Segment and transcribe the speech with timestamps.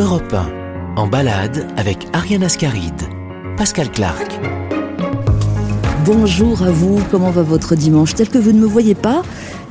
[0.00, 3.02] Europe 1, en balade avec Ariane Ascaride,
[3.58, 4.40] Pascal Clark.
[6.06, 8.14] Bonjour à vous, comment va votre dimanche?
[8.14, 9.20] Tel que vous ne me voyez pas,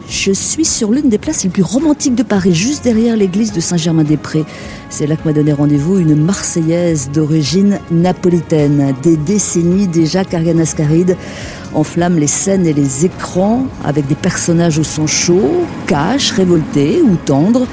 [0.10, 3.60] je suis sur l'une des places les plus romantiques de Paris, juste derrière l'église de
[3.60, 4.44] Saint-Germain-des-Prés.
[4.90, 8.96] C'est là que m'a donné rendez-vous une Marseillaise d'origine napolitaine.
[9.04, 11.16] Des décennies déjà qu'Ariane Ascaride
[11.76, 17.16] enflamme les scènes et les écrans avec des personnages au son chaud, cash, révoltés ou
[17.16, 17.68] tendres,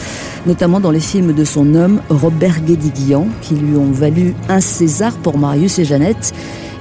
[0.47, 5.15] notamment dans les films de son homme Robert Guédiguian, qui lui ont valu un César
[5.15, 6.35] pour Marius et Jeannette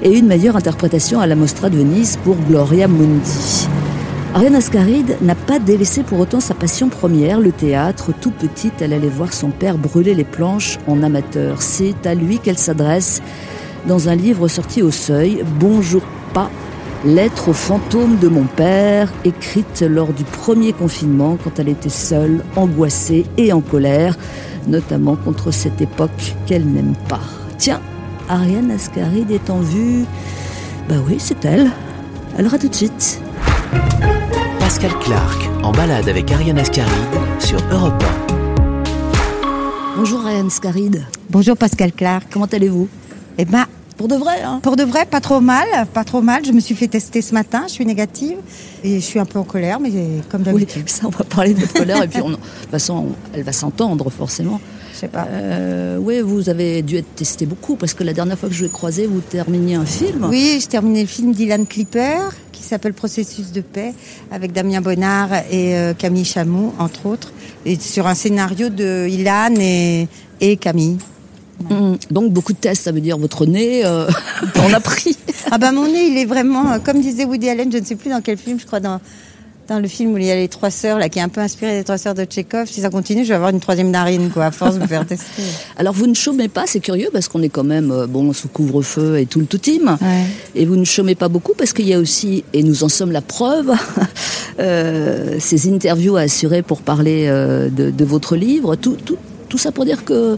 [0.03, 3.67] et une meilleure interprétation à la Mostra de Venise pour Gloria Mundi.
[4.35, 8.11] Ariane Ascaride n'a pas délaissé pour autant sa passion première, le théâtre.
[8.19, 11.61] Tout petite, elle allait voir son père brûler les planches en amateur.
[11.61, 13.21] C'est à lui qu'elle s'adresse
[13.87, 16.01] dans un livre sorti au seuil, Bonjour
[16.33, 16.51] pas,
[17.05, 22.43] lettre au fantôme de mon père, écrite lors du premier confinement quand elle était seule,
[22.57, 24.17] angoissée et en colère,
[24.67, 27.23] notamment contre cette époque qu'elle n'aime pas.
[27.57, 27.79] Tiens,
[28.27, 30.03] Ariane Ascaride est en vue.
[30.89, 31.71] Bah oui, c'est elle.
[32.37, 33.21] Alors à tout de suite.
[34.59, 36.89] Pascal Clark, en balade avec Ariane Ascaride
[37.39, 38.03] sur Europe
[39.97, 41.03] Bonjour Ariane Ascaride.
[41.29, 42.25] Bonjour Pascal Clark.
[42.31, 42.87] Comment allez-vous?
[43.37, 43.65] Eh ben,
[43.97, 44.59] Pour de vrai, hein?
[44.61, 46.43] pour de vrai, pas trop mal, pas trop mal.
[46.45, 48.37] Je me suis fait tester ce matin, je suis négative
[48.83, 49.89] et je suis un peu en colère, mais
[50.29, 50.89] comme Oui, d'habitude.
[50.89, 53.53] ça, on va parler de votre colère et puis on- de toute façon, elle va
[53.53, 54.59] s'entendre forcément.
[54.93, 55.27] Je sais pas.
[55.29, 58.61] Euh, oui, vous avez dû être testé beaucoup parce que la dernière fois que je
[58.61, 60.27] vous ai croisé, vous terminiez un film.
[60.29, 62.17] Oui, j'ai terminé le film d'Ilan Clipper
[62.55, 63.93] qui s'appelle Processus de paix
[64.31, 67.31] avec Damien Bonnard et euh, Camille Chamou, entre autres,
[67.65, 70.07] et sur un scénario de Ilan et,
[70.41, 70.97] et Camille.
[71.69, 74.07] Hum, Donc beaucoup de tests, ça veut dire votre nez, euh,
[74.67, 75.17] on a pris.
[75.51, 77.95] Ah ben mon nez, il est vraiment, euh, comme disait Woody Allen, je ne sais
[77.95, 78.99] plus dans quel film, je crois dans,
[79.67, 81.41] dans le film où il y a les trois sœurs, là, qui est un peu
[81.41, 82.67] inspiré des trois sœurs de Tchekhov.
[82.67, 85.05] Si ça continue, je vais avoir une troisième narine, quoi, à force de me faire
[85.05, 85.41] tester.
[85.77, 88.47] Alors vous ne chômez pas, c'est curieux parce qu'on est quand même euh, bon sous
[88.47, 89.97] couvre-feu et tout le tout team.
[90.01, 90.25] Ouais.
[90.53, 93.11] Et vous ne chômez pas beaucoup parce qu'il y a aussi, et nous en sommes
[93.11, 93.71] la preuve,
[94.59, 98.75] euh, ces interviews à assurer pour parler euh, de, de votre livre.
[98.75, 99.17] Tout, tout,
[99.49, 100.37] tout ça pour dire que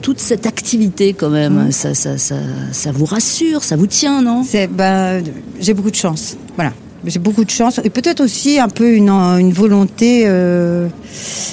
[0.00, 2.36] toute cette activité quand même, ça, ça, ça,
[2.72, 4.44] ça vous rassure, ça vous tient, non?
[4.46, 5.22] C'est ben,
[5.58, 6.36] j'ai beaucoup de chance.
[6.54, 6.72] Voilà.
[7.06, 10.88] J'ai beaucoup de chance et peut-être aussi un peu une, une volonté euh,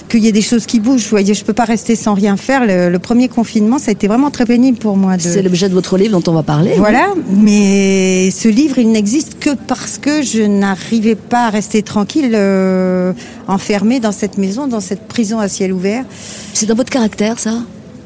[0.09, 1.03] qu'il y ait des choses qui bougent.
[1.03, 2.65] Vous voyez, je peux pas rester sans rien faire.
[2.65, 5.15] Le, le premier confinement, ça a été vraiment très pénible pour moi.
[5.17, 5.21] De...
[5.21, 6.73] C'est l'objet de votre livre dont on va parler.
[6.77, 12.31] Voilà, mais ce livre, il n'existe que parce que je n'arrivais pas à rester tranquille,
[12.33, 13.13] euh,
[13.47, 16.03] enfermée dans cette maison, dans cette prison à ciel ouvert.
[16.53, 17.59] C'est dans votre caractère, ça?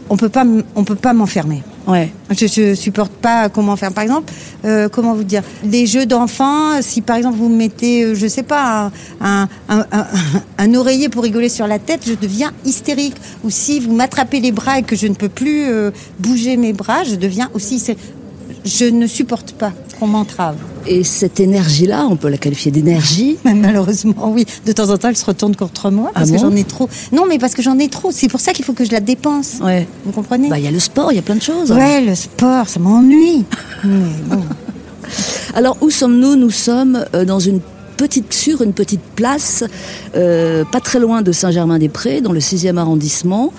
[0.10, 1.64] On peut pas, on peut pas m'enfermer.
[1.88, 2.12] Ouais.
[2.32, 3.94] Je, je supporte pas comment faire.
[3.94, 4.34] Par exemple,
[4.66, 6.82] euh, comment vous dire, les jeux d'enfants.
[6.82, 11.66] Si par exemple vous me mettez, euh, je sais pas, un oreiller pour rigoler sur
[11.66, 13.16] la tête, je deviens hystérique.
[13.46, 16.74] Ou si vous m'attrapez les bras et que je ne peux plus euh, bouger mes
[16.74, 17.82] bras, je deviens aussi.
[18.68, 20.58] Je ne supporte pas qu'on m'entrave.
[20.86, 23.38] Et cette énergie-là, on peut la qualifier d'énergie.
[23.46, 24.46] Malheureusement, oui.
[24.66, 26.64] De temps en temps, elle se retourne contre moi parce Ah que bon j'en ai
[26.66, 26.90] trop.
[27.14, 28.12] Non, mais parce que j'en ai trop.
[28.12, 29.56] C'est pour ça qu'il faut que je la dépense.
[29.64, 29.88] Ouais.
[30.06, 31.72] Vous comprenez Bah, il y a le sport, il y a plein de choses.
[31.72, 33.46] Ouais, le sport, ça m'ennuie.
[33.84, 34.42] Bon.
[35.56, 36.36] Alors où sommes-nous?
[36.36, 37.62] Nous sommes euh, dans une
[37.96, 39.64] petite sur une petite place,
[40.16, 43.54] euh, pas très loin de Saint-Germain-des-Prés, dans le 6e arrondissement.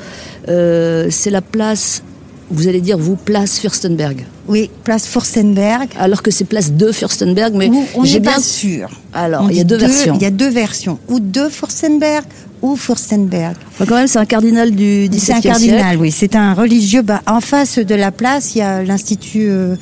[0.48, 2.02] Euh, c'est la place,
[2.50, 4.24] vous allez dire vous, place Fürstenberg.
[4.48, 5.88] Oui, place Furstenberg.
[5.98, 8.88] Alors que c'est place de Fürstenberg, mais Où on j'ai n'est bien pas sûr.
[9.12, 10.14] Alors, il y a deux versions.
[10.16, 10.98] Il y a deux versions.
[11.08, 12.24] Ou de Furstenberg
[12.60, 13.54] ou Furstenberg.
[13.72, 15.48] Enfin, quand même, c'est un cardinal du XVIIe C'est un siècle.
[15.48, 16.10] cardinal, oui.
[16.10, 17.02] C'est un religieux.
[17.02, 19.76] Bah, en face de la place, il y a l'institut euh,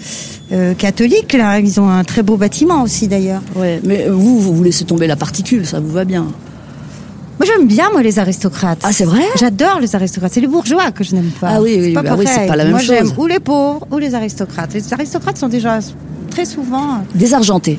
[0.53, 1.33] euh, catholique.
[1.33, 3.41] Là, ils ont un très beau bâtiment aussi, d'ailleurs.
[3.55, 6.27] Ouais, mais vous, vous vous laissez tomber la particule, ça vous va bien.
[7.39, 8.81] Moi, j'aime bien moi les aristocrates.
[8.83, 9.23] Ah, c'est vrai?
[9.39, 10.33] J'adore les aristocrates.
[10.33, 11.51] C'est les bourgeois que je n'aime pas.
[11.55, 13.15] Ah oui, oui, c'est pas bah oui, c'est pas la même moi, j'aime chose.
[13.19, 14.73] ou les pauvres ou les aristocrates.
[14.73, 15.79] Les aristocrates sont déjà
[16.31, 17.79] très souvent Désargenté.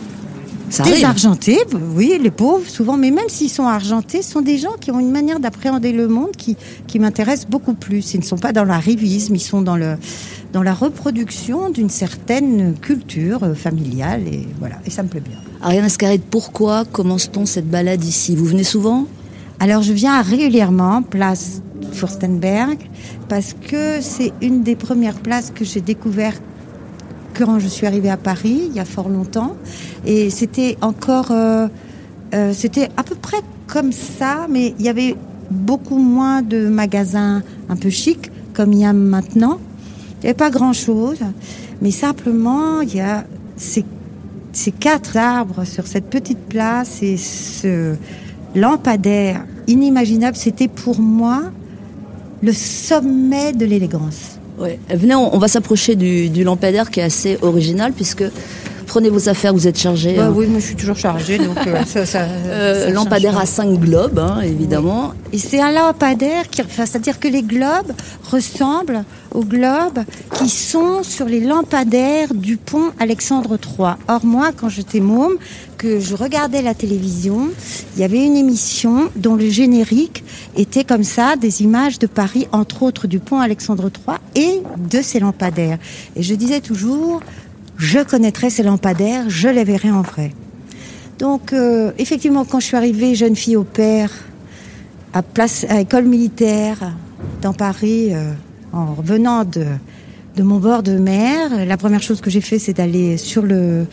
[0.70, 0.96] Ça arrive.
[0.96, 1.60] Désargentés,
[1.96, 5.00] oui, les pauvres, souvent, mais même s'ils sont argentés, ce sont des gens qui ont
[5.00, 8.14] une manière d'appréhender le monde qui, qui m'intéresse beaucoup plus.
[8.14, 9.96] Ils ne sont pas dans l'arrivisme, ils sont dans, le,
[10.52, 15.38] dans la reproduction d'une certaine culture euh, familiale, et voilà, et ça me plaît bien.
[15.62, 18.36] Ariane Ascaride, pourquoi commence-t-on cette balade ici?
[18.36, 19.06] Vous venez souvent?
[19.60, 21.62] Alors, je viens régulièrement, place
[21.92, 22.78] Furstenberg,
[23.28, 26.42] parce que c'est une des premières places que j'ai découvertes
[27.38, 29.56] quand je suis arrivée à Paris, il y a fort longtemps.
[30.06, 31.32] Et c'était encore.
[31.32, 31.68] euh,
[32.34, 33.38] euh, c'était à peu près
[33.68, 35.16] comme ça, mais il y avait
[35.50, 39.60] beaucoup moins de magasins un peu chics, comme il y a maintenant.
[40.16, 41.20] Il n'y avait pas grand-chose,
[41.82, 43.24] mais simplement, il y a
[43.56, 43.86] ces,
[44.52, 47.96] ces quatre arbres sur cette petite place et ce
[48.58, 50.36] lampadaire inimaginable.
[50.36, 51.44] C'était pour moi
[52.42, 54.38] le sommet de l'élégance.
[54.90, 58.24] Venez, on, va s'approcher du lampadaire qui est assez original puisque
[58.88, 60.16] prenez vos affaires, vous êtes chargé.
[60.16, 60.34] Bah hein.
[60.36, 63.80] oui, moi je suis toujours chargée, donc euh, ça, ça, Euh, ça lampadaire à 5
[63.80, 65.14] globes, hein, évidemment.
[65.32, 67.92] Et c'est un lampadaire qui, enfin, c'est-à-dire que les globes
[68.32, 69.04] ressemblent
[69.34, 70.00] aux globes
[70.36, 73.96] qui sont sur les lampadaires du pont Alexandre III.
[74.08, 75.36] Or moi, quand j'étais môme,
[75.78, 77.50] que je regardais la télévision,
[77.96, 80.24] il y avait une émission dont le générique
[80.56, 85.02] était comme ça, des images de Paris, entre autres du pont Alexandre III et de
[85.02, 85.78] ces lampadaires.
[86.16, 87.22] Et je disais toujours,
[87.78, 90.32] je connaîtrai ces lampadaires, je les verrai en vrai.
[91.20, 94.12] Donc, euh, effectivement, quand je suis arrivée jeune fille au père,
[95.14, 96.96] à, place, à école militaire,
[97.42, 98.32] dans Paris, euh,
[98.74, 99.66] en revenant de,
[100.36, 103.88] de mon bord de mer, la première chose que j'ai fait, c'est d'aller sur le,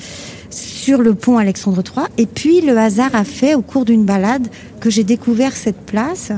[0.50, 2.06] sur le pont Alexandre III.
[2.18, 4.48] Et puis, le hasard a fait, au cours d'une balade,
[4.80, 6.32] que j'ai découvert cette place.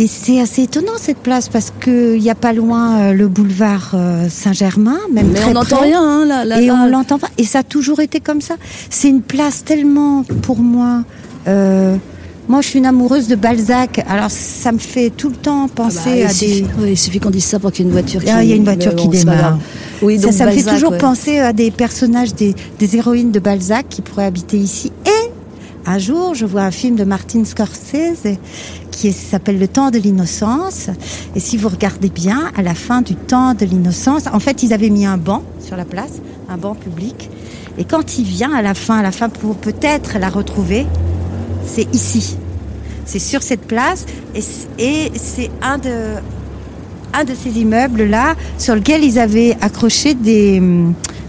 [0.00, 3.90] Et c'est assez étonnant cette place parce qu'il n'y a pas loin euh, le boulevard
[3.92, 6.74] euh, Saint-Germain, même Mais très on n'entend rien, hein, là, là, Et là.
[6.82, 7.28] on l'entend pas.
[7.36, 8.54] Et ça a toujours été comme ça.
[8.88, 11.04] C'est une place tellement, pour moi.
[11.48, 11.96] euh,
[12.48, 14.02] moi, je suis une amoureuse de Balzac.
[14.08, 16.92] Alors, ça me fait tout le temps Ah bah, penser à suffit, des.
[16.92, 18.52] il suffit qu'on dise ça pour qu'il y ait une voiture qui Ah, il y
[18.54, 19.58] a une voiture qui bon, pas démarre.
[20.00, 20.98] Oui, ça, donc ça me fait toujours ouais.
[20.98, 24.90] penser à des personnages, des, des héroïnes de Balzac qui pourraient habiter ici.
[25.04, 25.30] Et
[25.86, 28.36] un jour, je vois un film de Martin Scorsese
[29.00, 30.90] qui s'appelle Le temps de l'innocence.
[31.34, 34.74] Et si vous regardez bien, à la fin du temps de l'innocence, en fait, ils
[34.74, 36.20] avaient mis un banc sur la place,
[36.50, 37.30] un banc public.
[37.78, 40.86] Et quand il vient à la fin, à la fin pour peut-être la retrouver,
[41.64, 42.36] c'est ici.
[43.06, 44.04] C'est sur cette place
[44.36, 46.16] et c'est un de,
[47.14, 50.62] un de ces immeubles-là sur lequel ils avaient accroché des,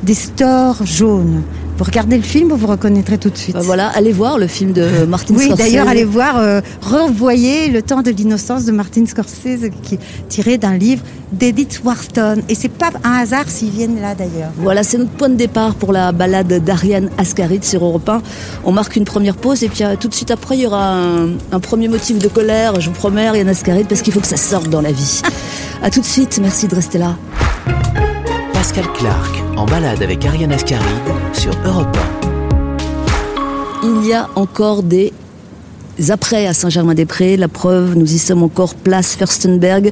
[0.03, 1.41] des stores jaunes.
[1.77, 3.55] Vous regardez le film, vous vous reconnaîtrez tout de suite.
[3.55, 5.57] Bah voilà, allez voir le film de Martin Oui, Scorsese.
[5.63, 10.57] d'ailleurs, allez voir, euh, revoyez Le temps de l'innocence de Martin Scorsese, qui est tiré
[10.59, 12.35] d'un livre d'Edith Wharton.
[12.49, 14.51] Et c'est pas un hasard s'ils viennent là, d'ailleurs.
[14.57, 18.21] Voilà, c'est notre point de départ pour la balade d'Ariane Ascaride sur Europe 1.
[18.63, 20.93] On marque une première pause et puis euh, tout de suite après, il y aura
[20.93, 24.27] un, un premier motif de colère, je vous promets, Ariane Ascaride, parce qu'il faut que
[24.27, 25.21] ça sorte dans la vie.
[25.81, 27.15] à tout de suite, merci de rester là.
[28.61, 30.85] Pascal Clark en balade avec Ariane Ascaride
[31.33, 31.97] sur Europe
[33.83, 35.13] Il y a encore des
[36.09, 37.37] après à Saint-Germain-des-Prés.
[37.37, 39.91] La preuve, nous y sommes encore place Furstenberg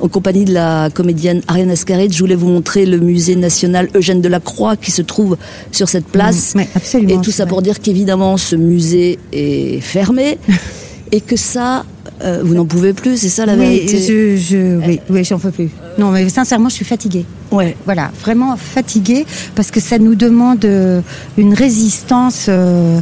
[0.00, 2.12] en compagnie de la comédienne Ariane Ascaride.
[2.12, 5.38] Je voulais vous montrer le musée national Eugène Delacroix qui se trouve
[5.72, 6.54] sur cette place.
[6.54, 7.48] Mm, oui, absolument, Et tout ça vrai.
[7.48, 10.36] pour dire qu'évidemment ce musée est fermé
[11.12, 11.84] et que ça,
[12.22, 15.38] euh, vous n'en pouvez plus, c'est ça la oui, vérité je, je, oui, oui, j'en
[15.38, 15.70] peux plus.
[15.98, 17.24] Non, mais sincèrement, je suis fatiguée.
[17.50, 17.76] Ouais.
[17.84, 21.00] Voilà, vraiment fatiguée parce que ça nous demande euh,
[21.36, 23.00] une résistance euh,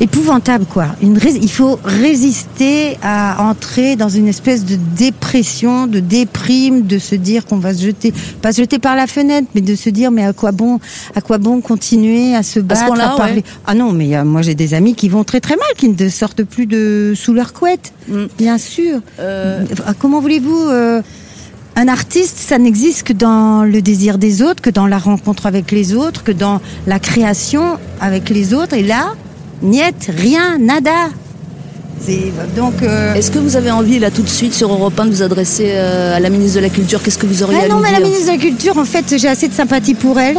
[0.00, 0.86] épouvantable, quoi.
[1.02, 7.14] Une il faut résister à entrer dans une espèce de dépression, de déprime, de se
[7.14, 8.12] dire qu'on va se jeter,
[8.42, 10.80] pas se jeter par la fenêtre, mais de se dire mais à quoi bon,
[11.14, 13.34] à quoi bon continuer à se battre, point-là, à parler?
[13.36, 13.44] ouais.
[13.66, 16.08] Ah non, mais euh, moi j'ai des amis qui vont très très mal, qui ne
[16.08, 18.24] sortent plus de sous leur couette, Mm.
[18.36, 19.00] bien sûr.
[19.20, 21.00] Euh, Ah, Comment voulez-vous euh,
[21.76, 25.72] un artiste, ça n'existe que dans le désir des autres, que dans la rencontre avec
[25.72, 28.74] les autres, que dans la création avec les autres.
[28.74, 29.14] Et là,
[29.62, 31.08] niet, rien, nada.
[32.56, 32.82] Donc.
[32.82, 35.22] euh, Est-ce que vous avez envie là tout de suite sur Europe 1 de vous
[35.22, 37.02] adresser euh, à la ministre de la Culture?
[37.02, 38.84] Qu'est-ce que vous auriez Ah à non, lui mais la ministre de la Culture, en
[38.84, 40.36] fait, j'ai assez de sympathie pour elle.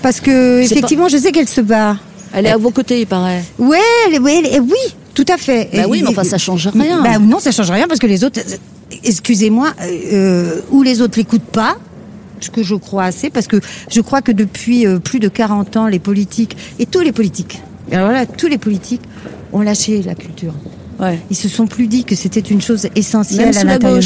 [0.00, 1.96] Parce que, effectivement, je sais qu'elle se bat.
[2.32, 3.42] Elle est à vos côtés, il paraît.
[3.58, 3.78] Ouais,
[4.12, 5.70] elle- ouais, elle- oui, tout à fait.
[5.72, 7.02] Bah Et- oui, mais enfin, ça change rien.
[7.02, 8.38] Bah non, ça change rien parce que les autres,
[9.02, 9.70] excusez-moi,
[10.12, 11.76] euh, ou les autres l'écoutent pas,
[12.40, 13.56] ce que je crois assez, parce que
[13.90, 17.60] je crois que depuis plus de 40 ans, les politiques, et tous les politiques,
[17.96, 19.02] alors là, tous les politiques
[19.52, 20.54] ont lâché la culture.
[20.98, 21.20] Ouais.
[21.30, 24.02] Ils se sont plus dit que c'était une chose essentielle à l'intérieur.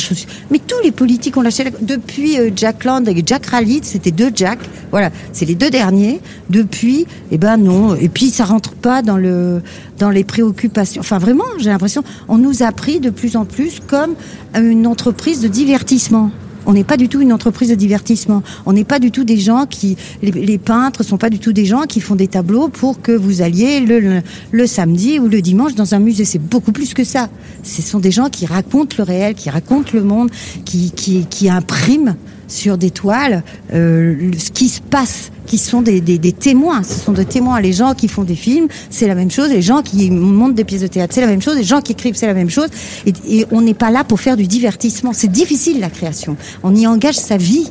[0.50, 1.70] Mais tous les politiques ont lâché la...
[1.80, 4.58] depuis euh, Jack Land et Jack Rallit, c'était deux Jack.
[4.90, 6.20] Voilà, c'est les deux derniers.
[6.50, 7.94] Depuis, eh ben non.
[7.94, 9.62] Et puis ça rentre pas dans le
[9.98, 11.00] dans les préoccupations.
[11.00, 14.14] Enfin vraiment, j'ai l'impression, on nous a pris de plus en plus comme
[14.54, 16.30] une entreprise de divertissement.
[16.66, 18.42] On n'est pas du tout une entreprise de divertissement.
[18.66, 21.52] On n'est pas du tout des gens qui, les, les peintres sont pas du tout
[21.52, 25.28] des gens qui font des tableaux pour que vous alliez le, le, le samedi ou
[25.28, 26.24] le dimanche dans un musée.
[26.24, 27.28] C'est beaucoup plus que ça.
[27.62, 30.30] Ce sont des gens qui racontent le réel, qui racontent le monde,
[30.64, 32.16] qui, qui, qui impriment
[32.52, 33.42] sur des toiles
[33.72, 36.00] euh, ce qui se passe, qui sont des,
[36.32, 36.82] témoins.
[36.82, 37.60] Ce sont des témoins.
[37.60, 39.48] Les gens qui font des films, c'est la même chose.
[39.48, 41.56] Les gens qui montent des pièces de théâtre, c'est la même chose.
[41.56, 42.68] Les gens qui écrivent, c'est la même chose.
[43.06, 45.12] Et on n'est pas là pour faire du divertissement.
[45.12, 46.36] C'est difficile la création.
[46.62, 47.70] On y engage sa vie.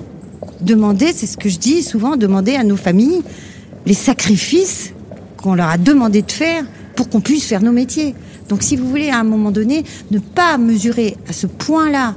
[0.61, 3.21] Demander, c'est ce que je dis souvent, demander à nos familles
[3.85, 4.93] les sacrifices
[5.37, 6.63] qu'on leur a demandé de faire
[6.95, 8.13] pour qu'on puisse faire nos métiers.
[8.49, 12.15] Donc si vous voulez à un moment donné ne pas mesurer à ce point-là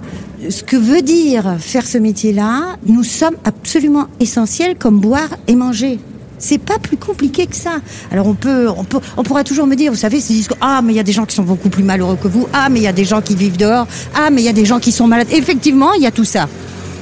[0.48, 5.98] ce que veut dire faire ce métier-là, nous sommes absolument essentiels comme boire et manger.
[6.38, 7.80] C'est pas plus compliqué que ça.
[8.10, 10.92] Alors on peut, on peut, on pourra toujours me dire, vous savez, c'est ah mais
[10.92, 12.82] il y a des gens qui sont beaucoup plus malheureux que vous, ah mais il
[12.82, 14.92] y a des gens qui vivent dehors, ah mais il y a des gens qui
[14.92, 15.28] sont malades.
[15.32, 16.48] Effectivement, il y a tout ça.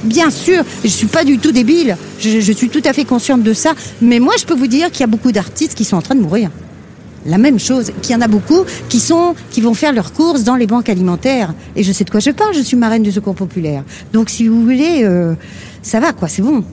[0.03, 1.97] Bien sûr, je suis pas du tout débile.
[2.19, 3.73] Je suis tout à fait consciente de ça.
[4.01, 6.15] Mais moi, je peux vous dire qu'il y a beaucoup d'artistes qui sont en train
[6.15, 6.49] de mourir
[7.25, 10.43] la même chose, qu'il y en a beaucoup qui sont, qui vont faire leurs courses
[10.43, 11.53] dans les banques alimentaires.
[11.75, 13.83] Et je sais de quoi je parle, je suis marraine du secours populaire.
[14.11, 15.35] Donc si vous voulez, euh,
[15.81, 16.63] ça va quoi, c'est bon.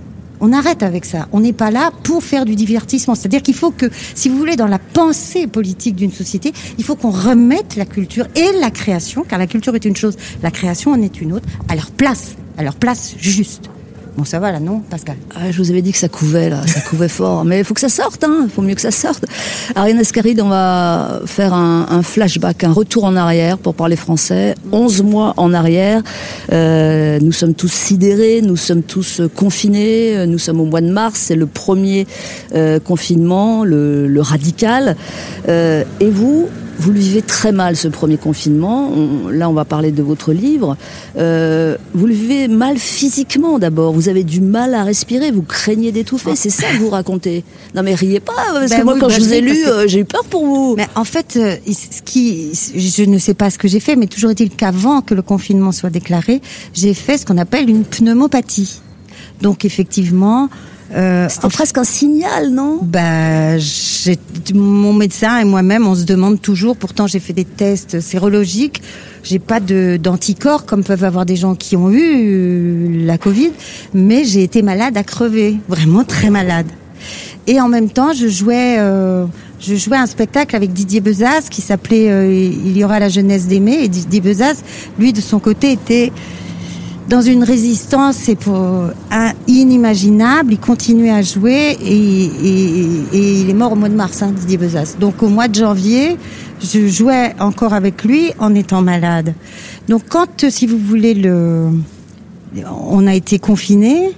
[0.42, 1.28] On arrête avec ça.
[1.33, 3.14] On n'est pas là pour faire du divertissement.
[3.14, 6.97] C'est-à-dire qu'il faut que, si vous voulez, dans la pensée politique d'une société, il faut
[6.97, 10.92] qu'on remette la culture et la création, car la culture est une chose, la création
[10.92, 13.69] en est une autre, à leur place, à leur place juste.
[14.17, 15.17] Bon, ça va là, non, Pascal?
[15.35, 17.45] Ah, Je vous avais dit que ça couvait, là, ça couvait fort.
[17.45, 19.25] Mais il faut que ça sorte, hein, il faut mieux que ça sorte.
[19.75, 24.55] Ariane Ascaride, on va faire un, flashback, un retour en arrière pour parler français.
[24.73, 26.02] 11 mois en arrière,
[26.52, 31.21] euh, nous sommes tous sidérés, nous sommes tous confinés, nous sommes au mois de mars,
[31.21, 32.07] c'est le premier
[32.55, 34.97] euh, confinement, le, le radical.
[35.49, 36.49] Euh, et vous,
[36.81, 38.91] vous le vivez très mal ce premier confinement.
[39.31, 40.77] là, on va parler de votre livre.
[41.19, 43.93] Euh, vous le vivez mal physiquement d'abord.
[43.93, 45.31] Vous avez du mal à respirer.
[45.31, 46.35] Vous craignez d'étouffer.
[46.37, 47.45] C'est ça que vous racontez.
[47.75, 49.87] Non, mais riez pas parce ben que moi, quand ben je vous ai lu, euh,
[49.87, 50.75] j'ai eu peur pour vous.
[50.77, 54.07] Mais en fait, euh, ce qui, je ne sais pas ce que j'ai fait, mais
[54.07, 56.41] toujours est-il qu'avant que le confinement soit déclaré,
[56.73, 58.81] j'ai fait ce qu'on appelle une pneumopathie.
[59.43, 60.49] Donc effectivement,
[60.94, 62.80] euh, C'était presque un signal, non?
[62.82, 63.56] Bah,
[64.54, 66.76] mon médecin et moi-même, on se demande toujours.
[66.76, 68.82] Pourtant, j'ai fait des tests sérologiques.
[69.23, 73.52] J'ai pas d'anticorps comme peuvent avoir des gens qui ont eu euh, la Covid,
[73.92, 76.66] mais j'ai été malade à crever, vraiment très malade.
[77.47, 79.26] Et en même temps, je jouais, euh,
[79.59, 83.47] je jouais un spectacle avec Didier Bezas qui s'appelait euh, Il y aura la jeunesse
[83.47, 83.78] d'aimer.
[83.82, 84.62] Et Didier Bezas,
[84.99, 86.12] lui, de son côté, était
[87.11, 88.31] dans une résistance
[89.49, 90.52] inimaginable.
[90.52, 94.95] Il continuait à jouer et, il est mort au mois de mars, hein, Didier Bezas.
[94.99, 96.17] Donc au mois de janvier,
[96.62, 99.35] je jouais encore avec lui en étant malade.
[99.88, 101.71] Donc quand, si vous voulez, le,
[102.64, 104.12] on a été confinés,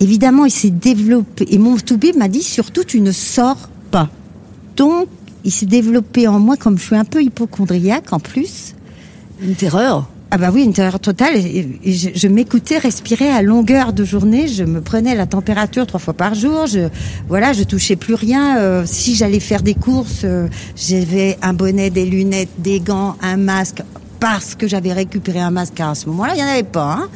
[0.00, 1.46] évidemment, il s'est développé.
[1.50, 4.08] Et mon toubib m'a dit surtout, tu ne sors pas.
[4.76, 5.06] Donc,
[5.44, 8.74] il s'est développé en moi, comme je suis un peu hypochondriaque en plus.
[9.42, 11.36] Une terreur ah bah oui, une terreur totale.
[11.36, 14.48] Et, je, m'écoutais respirer à longueur de journée.
[14.48, 16.66] Je me prenais la température trois fois par jour.
[16.66, 16.88] Je
[17.28, 18.56] voilà, je touchais plus rien.
[18.56, 23.36] Euh, si j'allais faire des courses, euh, j'avais un bonnet, des lunettes, des gants, un
[23.36, 23.82] masque
[24.20, 25.74] parce que j'avais récupéré un masque.
[25.74, 26.94] Car à ce moment-là, il n'y en avait pas.
[26.94, 27.08] Hein.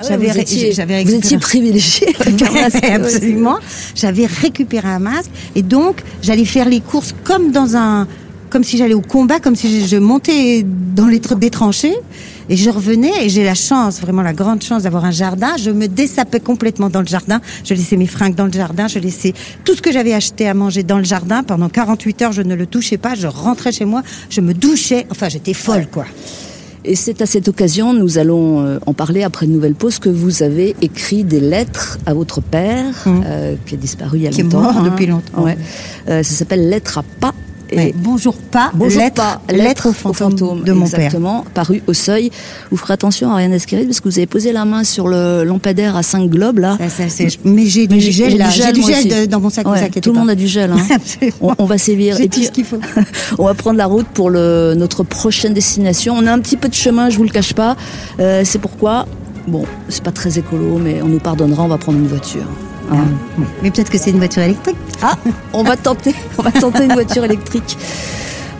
[0.00, 2.08] Ah j'avais, vous étiez, j'avais vous étiez privilégié
[2.92, 3.58] Absolument.
[3.94, 8.08] J'avais récupéré un masque et donc j'allais faire les courses comme dans un,
[8.50, 11.94] comme si j'allais au combat, comme si je, montais dans les des tranchées
[12.48, 15.56] et je revenais et j'ai la chance, vraiment la grande chance d'avoir un jardin.
[15.56, 17.40] Je me dessapais complètement dans le jardin.
[17.64, 18.88] Je laissais mes fringues dans le jardin.
[18.88, 19.32] Je laissais
[19.64, 21.42] tout ce que j'avais acheté à manger dans le jardin.
[21.42, 23.14] Pendant 48 heures, je ne le touchais pas.
[23.14, 24.02] Je rentrais chez moi.
[24.30, 25.06] Je me douchais.
[25.10, 26.04] Enfin, j'étais folle, quoi.
[26.86, 30.10] Et c'est à cette occasion, nous allons euh, en parler après une nouvelle pause, que
[30.10, 33.20] vous avez écrit des lettres à votre père, mmh.
[33.24, 34.42] euh, qui est disparu il y a longtemps.
[34.42, 35.42] Qui est mort depuis longtemps.
[35.44, 35.56] Ouais.
[36.08, 37.34] Euh, ça s'appelle Lettre à pas
[37.96, 41.52] bonjour pas, bonjour lettre, pas, lettre, au fantôme, de mon exactement, père.
[41.52, 42.30] paru au seuil.
[42.70, 45.44] Vous ferez attention à Ariane Esqueride parce que vous avez posé la main sur le
[45.44, 46.78] lampadaire à 5 globes là.
[47.44, 49.66] mais j'ai du, gel, j'ai du gel dans mon sac.
[50.00, 50.72] tout le monde a du gel.
[50.72, 50.96] Hein.
[51.58, 52.20] on, va sévir.
[52.20, 52.80] Et tout ce qu'il faut.
[53.38, 56.14] on va prendre la route pour le, notre prochaine destination.
[56.16, 57.76] On a un petit peu de chemin, je vous le cache pas.
[58.20, 59.06] Euh, c'est pourquoi,
[59.46, 61.62] bon, c'est pas très écolo, mais on nous pardonnera.
[61.62, 62.44] On va prendre une voiture.
[63.62, 64.76] Mais peut-être que c'est une voiture électrique.
[65.02, 65.16] Ah,
[65.52, 67.76] on va tenter, on va tenter une voiture électrique.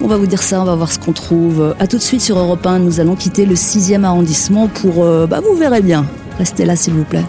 [0.01, 1.75] On va vous dire ça, on va voir ce qu'on trouve.
[1.79, 5.05] A tout de suite sur Europe 1, nous allons quitter le 6e arrondissement pour...
[5.05, 6.05] Euh, bah vous verrez bien.
[6.39, 7.25] Restez là s'il vous plaît.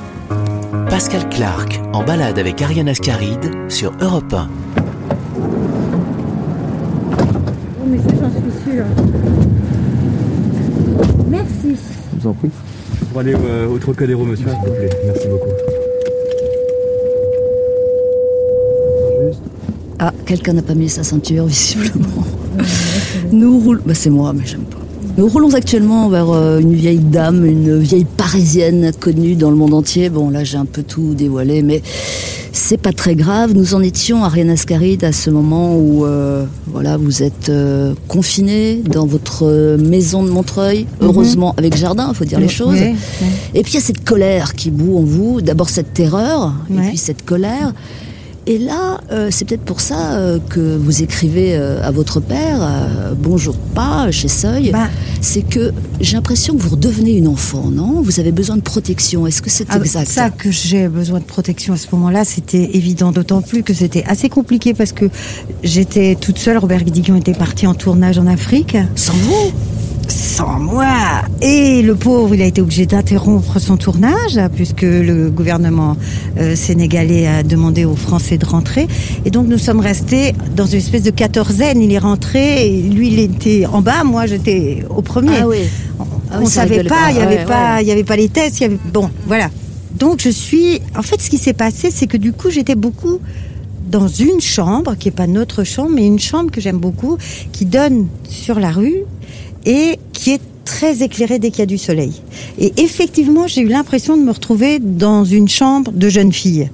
[0.90, 4.50] Pascal Clark, en balade avec Ariane Ascaride sur Europe 1.
[4.78, 4.82] Oh
[7.88, 8.86] mais ça j'en suis sûre.
[11.30, 11.78] Merci.
[12.14, 12.50] Je vous en prie.
[13.12, 14.90] Pour aller euh, au Trocadéro, monsieur, s'il vous plaît.
[15.06, 15.50] Merci beaucoup.
[20.00, 22.26] Ah, quelqu'un n'a pas mis sa ceinture, visiblement.
[23.32, 23.82] Nous roulons.
[23.86, 24.78] Bah, c'est moi, mais j'aime pas.
[25.18, 29.74] Nous roulons actuellement vers euh, une vieille dame, une vieille parisienne connue dans le monde
[29.74, 30.10] entier.
[30.10, 31.82] Bon, là, j'ai un peu tout dévoilé, mais
[32.52, 33.54] c'est pas très grave.
[33.56, 38.82] Nous en étions, Ariane Ascaride, à ce moment où, euh, voilà, vous êtes euh, confiné
[38.92, 41.08] dans votre maison de Montreuil, mhm.
[41.08, 42.80] heureusement avec jardin, il faut dire les choses.
[43.54, 45.40] Et puis il y a cette colère qui bout en vous.
[45.40, 47.74] D'abord cette terreur, et puis cette colère.
[48.48, 52.60] Et là, euh, c'est peut-être pour ça euh, que vous écrivez euh, à votre père,
[53.18, 54.72] bonjour pas, chez Seuil.
[54.72, 54.88] Bah.
[55.20, 58.02] c'est que j'ai l'impression que vous redevenez une enfant, non?
[58.02, 59.26] Vous avez besoin de protection.
[59.26, 60.08] Est-ce que c'est Ah, exact?
[60.08, 64.04] Ça que j'ai besoin de protection à ce moment-là, c'était évident, d'autant plus que c'était
[64.04, 65.10] assez compliqué parce que
[65.64, 66.58] j'étais toute seule.
[66.58, 68.78] Robert Guédiguian était parti en tournage en Afrique.
[68.96, 69.52] Sans vous?
[70.08, 75.98] Sans moi Et le pauvre, il a été obligé d'interrompre son tournage puisque le gouvernement
[76.38, 78.88] euh, sénégalais a demandé aux Français de rentrer.
[79.26, 81.82] Et donc nous sommes restés dans une espèce de quatorzaine.
[81.82, 85.40] Il est rentré, et lui il était en bas, moi j'étais au premier.
[85.42, 85.58] Ah oui.
[86.00, 88.60] On, Ah ça savait pas, il y avait Ouais, pas, il avait pas les tests,
[88.60, 89.50] il y avait bon, voilà.
[89.98, 93.20] Donc je suis, en fait, ce qui s'est passé, c'est que du coup, j'étais beaucoup
[93.90, 97.18] dans une chambre qui est pas notre chambre, mais une chambre que j'aime beaucoup,
[97.52, 99.04] qui donne sur la rue
[99.66, 102.22] et qui est très éclairée dès qu'il y a du soleil.
[102.58, 106.70] Et effectivement, j'ai eu l'impression de me retrouver dans une chambre de jeune fille.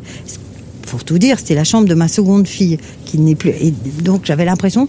[0.88, 3.51] Pour tout dire, c'était la chambre de ma seconde fille qui n'est plus.
[3.51, 4.88] Et donc j'avais l'impression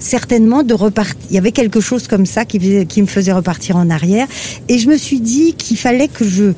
[0.00, 1.16] certainement de repartir.
[1.30, 4.26] Il y avait quelque chose comme ça qui me faisait repartir en arrière.
[4.68, 6.52] Et je me suis dit qu'il fallait que je,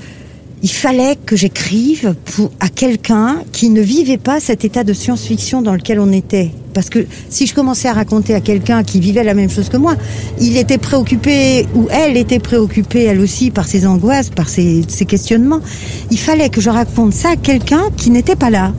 [0.63, 5.63] il fallait que j'écrive pour, à quelqu'un qui ne vivait pas cet état de science-fiction
[5.63, 6.51] dans lequel on était.
[6.75, 9.79] Parce que si je commençais à raconter à quelqu'un qui vivait la même chose que
[9.79, 9.95] moi,
[10.41, 15.07] il était préoccupé, ou elle était préoccupée, elle aussi, par ses angoisses, par ses, ses
[15.07, 15.61] questionnements.
[16.11, 18.73] Il fallait que je raconte ça à quelqu'un qui n'était pas là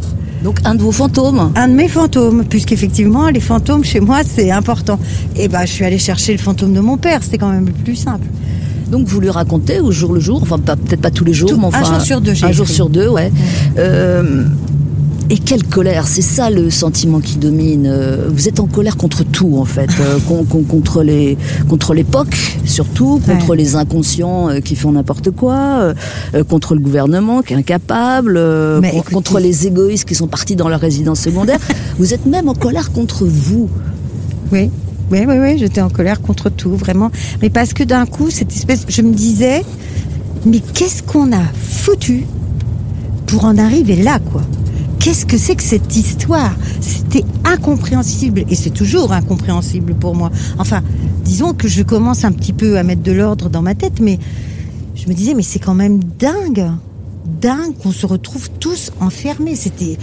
[0.44, 4.52] Donc un de vos fantômes un de mes fantômes, puisqu'effectivement, les fantômes chez moi, c'est
[4.52, 5.00] important.
[5.36, 7.74] Et ben, je suis allée chercher le fantôme de mon père, c'était quand même le
[7.74, 8.28] plus simple.
[8.92, 11.58] Donc vous lui racontez au jour le jour, enfin peut-être pas tous les jours, Tout-
[11.58, 13.32] mais enfin un jour sur deux, j'ai Un jour sur deux, ouais.
[13.78, 14.44] Euh,
[15.30, 17.86] et quelle colère, c'est ça le sentiment qui domine.
[17.88, 21.38] Euh, Vous êtes en colère contre tout en fait, Euh, con- con- contre les
[21.70, 23.56] contre l'époque surtout, contre Ouais.
[23.58, 25.94] les inconscients qui font n'importe quoi,
[26.50, 28.34] contre le gouvernement qui est incapable,
[28.82, 31.60] Mais con- écoutez- contre les égoïstes qui sont partis dans leur résidence secondaire.
[31.98, 33.70] Vous êtes même en colère contre vous.
[34.52, 34.70] Oui,
[35.12, 37.12] oui, oui, oui, j'étais en colère contre tout, vraiment.
[37.42, 39.64] Mais parce que d'un coup, cette espèce, je me disais,
[40.46, 42.26] mais qu'est-ce qu'on a foutu
[43.28, 44.42] pour en arriver là, quoi?
[45.00, 46.54] Qu'est-ce que c'est que cette histoire?
[46.80, 50.32] C'était incompréhensible, et c'est toujours incompréhensible pour moi.
[50.60, 50.82] Enfin,
[51.26, 54.20] disons que je commence un petit peu à mettre de l'ordre dans ma tête, mais
[54.96, 56.72] je me disais, mais c'est quand même dingue
[57.42, 59.56] dingue qu'on se retrouve tous enfermés.
[59.56, 59.98] C'était,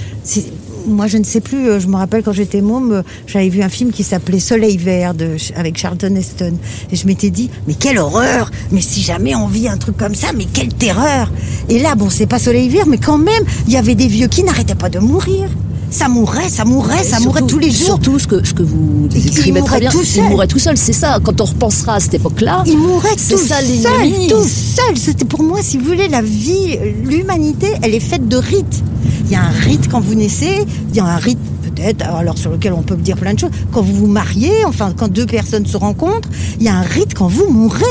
[0.88, 1.68] moi je ne sais plus.
[1.68, 4.76] euh, Je me rappelle quand j'étais môme, euh, j'avais vu un film qui s'appelait Soleil
[4.76, 5.12] vert
[5.56, 6.54] avec Charlton Heston,
[6.90, 10.14] et je m'étais dit, mais quelle horreur Mais si jamais on vit un truc comme
[10.14, 11.30] ça, mais quelle terreur
[11.68, 14.28] Et là, bon, c'est pas Soleil vert, mais quand même, il y avait des vieux
[14.28, 15.48] qui n'arrêtaient pas de mourir.
[15.90, 17.86] Ça mourait, ça mourait, ça mourait tous les jours.
[17.86, 20.24] Surtout ce que, ce que vous Et qu'il écrivez très mourait bien, tout il seul.
[20.28, 20.76] mourrait tout seul.
[20.76, 24.96] C'est ça, quand on repensera à cette époque-là, Il mourait tout ça seul, tout seul.
[24.96, 28.82] C'était pour moi, si vous voulez, la vie, l'humanité, elle est faite de rites.
[29.24, 32.38] Il y a un rite quand vous naissez, il y a un rite peut-être, alors
[32.38, 33.50] sur lequel on peut dire plein de choses.
[33.72, 37.12] Quand vous vous mariez, enfin quand deux personnes se rencontrent, il y a un rite
[37.14, 37.84] quand vous mourrez.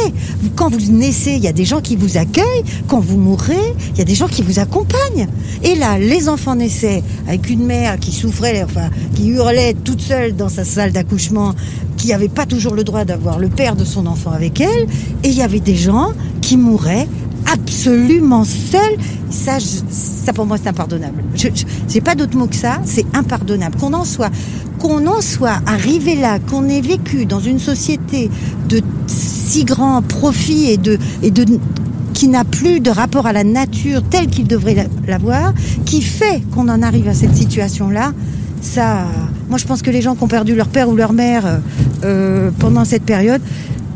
[0.56, 2.64] Quand vous naissez, il y a des gens qui vous accueillent.
[2.88, 5.28] Quand vous mourrez, il y a des gens qui vous accompagnent.
[5.64, 10.36] Et là, les enfants naissaient avec une mère qui souffrait, enfin qui hurlait toute seule
[10.36, 11.54] dans sa salle d'accouchement,
[11.96, 14.88] qui n'avait pas toujours le droit d'avoir le père de son enfant avec elle.
[15.24, 17.08] Et il y avait des gens qui mouraient
[17.52, 18.98] absolument seuls.
[19.30, 19.58] Ça,
[19.90, 21.24] ça pour moi, c'est impardonnable.
[21.36, 21.50] Je
[21.94, 22.82] n'ai pas d'autre mot que ça.
[22.86, 23.78] C'est impardonnable.
[23.78, 24.32] Qu'on en soit,
[24.80, 28.30] qu'on en soit arrivé là, qu'on ait vécu dans une société
[28.68, 31.46] de si grands profits et de et de
[32.18, 35.54] qui n'a plus de rapport à la nature telle qu'il devrait la- l'avoir,
[35.86, 38.12] qui fait qu'on en arrive à cette situation-là,
[38.60, 39.06] ça,
[39.50, 41.58] moi je pense que les gens qui ont perdu leur père ou leur mère euh,
[42.04, 43.40] euh, pendant cette période,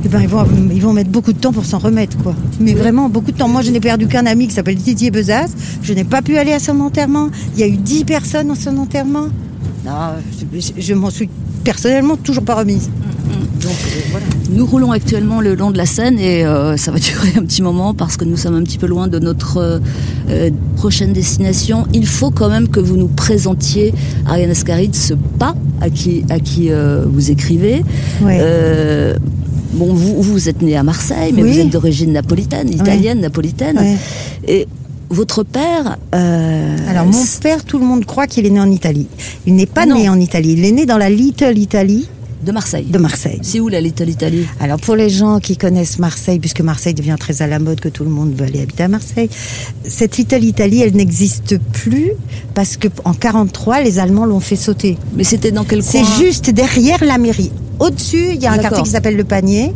[0.05, 2.15] eh ben, ils, vont, ils vont mettre beaucoup de temps pour s'en remettre.
[2.21, 2.35] quoi.
[2.59, 3.47] Mais vraiment beaucoup de temps.
[3.49, 5.47] Moi je n'ai perdu qu'un ami qui s'appelle Didier Bezas,
[5.81, 7.29] je n'ai pas pu aller à son enterrement.
[7.55, 9.29] Il y a eu dix personnes à son enterrement.
[9.83, 9.91] Non,
[10.53, 11.27] je, je m'en suis
[11.63, 12.89] personnellement toujours pas remise.
[13.61, 14.25] Donc euh, voilà.
[14.51, 17.61] Nous roulons actuellement le long de la Seine et euh, ça va durer un petit
[17.61, 19.79] moment parce que nous sommes un petit peu loin de notre
[20.29, 21.85] euh, prochaine destination.
[21.93, 23.93] Il faut quand même que vous nous présentiez,
[24.25, 27.83] Ariane Ascaride, ce pas à qui, à qui euh, vous écrivez.
[29.73, 31.53] Bon, vous, vous êtes né à Marseille, mais Oui.
[31.53, 33.79] vous êtes d'origine napolitaine, italienne, napolitaine.
[34.45, 34.67] Et
[35.09, 35.97] votre père...
[36.13, 39.07] euh, Alors mon père, tout le monde croit qu'il est né en Italie.
[39.47, 39.95] Il n'est pas Non.
[39.95, 40.55] né en Italie.
[40.57, 42.05] Il est né dans la Little Italy
[42.43, 42.85] de Marseille.
[42.85, 43.39] de Marseille.
[43.41, 44.45] C'est où la Little Italy?
[44.59, 47.89] Alors pour les gens qui connaissent Marseille, puisque Marseille devient très à la mode, que
[47.89, 49.29] tout le monde veut aller habiter à Marseille,
[49.83, 52.11] cette Little Italy, elle n'existe plus
[52.53, 54.97] parce que en 43, les Allemands l'ont fait sauter.
[55.15, 56.03] Mais c'était dans quel coin?
[56.03, 57.51] C'est juste derrière la mairie.
[57.79, 59.73] Au-dessus, il y a un quartier qui s'appelle le Panier.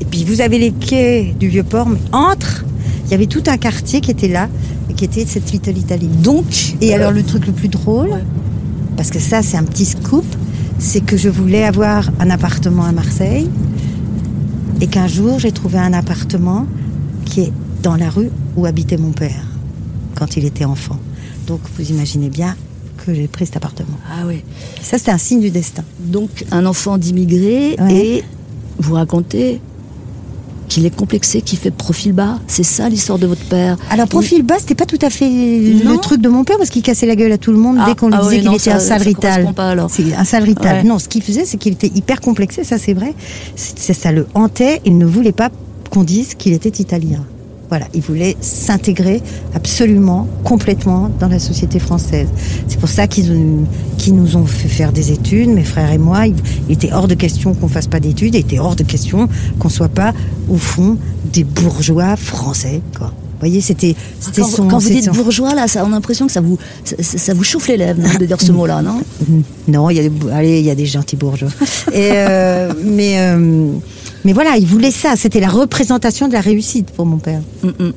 [0.00, 2.64] Et puis vous avez les quais du Vieux-Port, mais entre,
[3.06, 4.48] il y avait tout un quartier qui était là
[4.88, 6.06] et qui était cette Little Italy.
[6.06, 6.44] Donc,
[6.80, 8.10] Et alors le truc le plus drôle,
[8.96, 10.24] parce que ça c'est un petit scoop,
[10.80, 13.48] c'est que je voulais avoir un appartement à Marseille
[14.80, 16.66] et qu'un jour j'ai trouvé un appartement
[17.26, 19.44] qui est dans la rue où habitait mon père
[20.14, 20.98] quand il était enfant.
[21.46, 22.56] Donc vous imaginez bien
[23.04, 23.96] que j'ai pris cet appartement.
[24.10, 24.42] Ah oui.
[24.82, 25.84] Ça c'était un signe du destin.
[26.00, 27.94] Donc un enfant d'immigré Ouais.
[27.94, 28.24] et
[28.78, 29.60] vous racontez
[30.70, 32.38] qu'il est complexé, qu'il fait profil bas.
[32.46, 33.76] C'est ça l'histoire de votre père.
[33.90, 35.92] Alors profil bas, c'était pas tout à fait Non.
[35.92, 37.86] le truc de mon père parce qu'il cassait la gueule à tout le monde Ah,
[37.86, 39.30] dès qu'on lui ah disait qu'il était un sale rital.
[39.32, 39.90] correspond pas, alors.
[39.90, 40.76] C'est un sale rital.
[40.78, 40.82] Ouais.
[40.84, 43.14] Non, ce qu'il faisait, c'est qu'il était hyper complexé, ça c'est vrai.
[43.56, 44.80] Ça le hantait.
[44.86, 45.50] Il ne voulait pas
[45.90, 47.24] qu'on dise qu'il était italien.
[47.70, 49.22] Voilà, il voulait s'intégrer
[49.54, 52.26] absolument, complètement dans la société française.
[52.66, 56.26] C'est pour ça qu'ils nous ont fait faire des études, mes frères et moi.
[56.26, 56.34] Il,
[56.68, 59.28] était hors de question qu'on fasse pas d'études, il était hors de question
[59.60, 60.12] qu'on soit pas,
[60.48, 60.98] au fond,
[61.32, 62.80] des bourgeois français.
[62.98, 63.06] Quoi.
[63.08, 64.68] Vous voyez, c'était c'était Quand, son.
[64.68, 67.32] quand vous dites son- bourgeois, là, ça, on a l'impression que ça vous, ça, ça
[67.32, 69.00] vous chauffe les lèvres non, de dire ce mot-là, non?
[69.68, 71.48] Non, il y a des, allez, il y a des gentils bourgeois.
[71.92, 73.68] Et euh, mais euh,
[74.24, 75.14] mais voilà, il voulait ça.
[75.16, 77.40] C'était la représentation de la réussite pour mon père.
[77.62, 77.92] Mm, mm.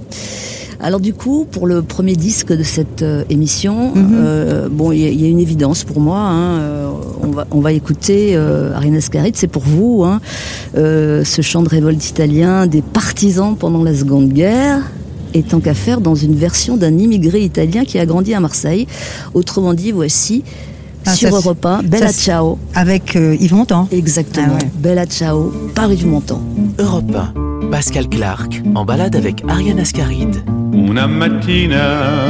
[0.80, 4.12] Alors du coup, pour le premier disque de cette euh, émission, Mhm.
[4.16, 6.20] euh, bon, il y, a- il y a une évidence pour moi.
[6.20, 6.90] hein, euh,
[7.22, 10.20] on va on va écouter Ariane Ascaride, c'est pour vous, hein,
[10.76, 14.80] ce chant de révolte italien des partisans pendant la Seconde Guerre.
[15.36, 18.86] Et tant qu'à faire dans une version d'un immigré italien qui a grandi à Marseille.
[19.34, 20.44] Autrement dit, voici
[21.06, 22.58] Ah, sur Europe 1, Bella ça, Ciao.
[22.76, 23.88] Avec euh, Yves Montand.
[23.92, 24.72] Exactement, Ah ouais.
[24.76, 26.42] Bella Ciao, par Yves Montand.
[26.80, 27.34] Europe 1.
[27.72, 30.44] Pascal Clark en balade avec Ariane Ascaride.
[30.74, 32.28] Una mattina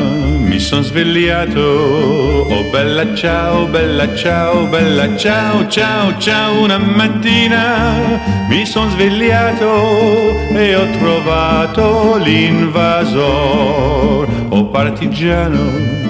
[0.47, 6.61] mi son svegliato, oh bella ciao, bella ciao, bella ciao, ciao, ciao.
[6.63, 7.93] Una mattina
[8.49, 9.65] mi son svegliato
[10.55, 13.17] e ho trovato l'invasor,
[14.49, 16.02] oh partigiano.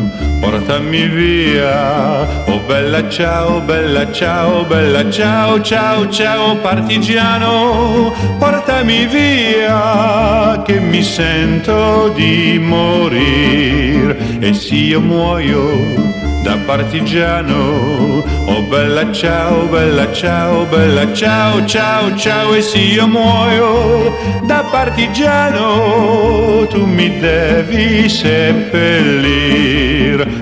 [0.43, 10.81] Portami via, oh bella ciao, bella ciao, bella ciao, ciao, ciao partigiano, portami via, che
[10.81, 16.22] mi sento di morire e se io muoio
[16.65, 24.13] partigiano, oh bella ciao, bella ciao, bella ciao, ciao, ciao e se io muoio
[24.45, 29.45] da partigiano, tu mi devi seppellir,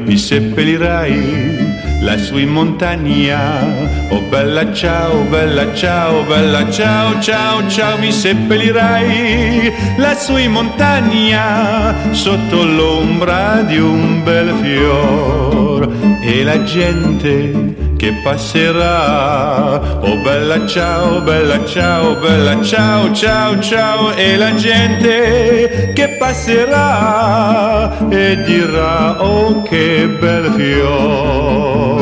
[0.06, 1.62] mi seppellirai
[2.02, 4.00] lassù in montagna.
[4.10, 12.64] Oh bella ciao, bella ciao, bella ciao, ciao, ciao, mi seppellirai lassù in montagna sotto
[12.64, 15.88] l'ombra di un bel fior
[16.22, 19.80] e la gente che passerà.
[20.02, 28.44] Oh bella ciao, bella ciao, bella ciao, ciao, ciao e la gente che passerà e
[28.44, 32.02] dirà oh che bel fior.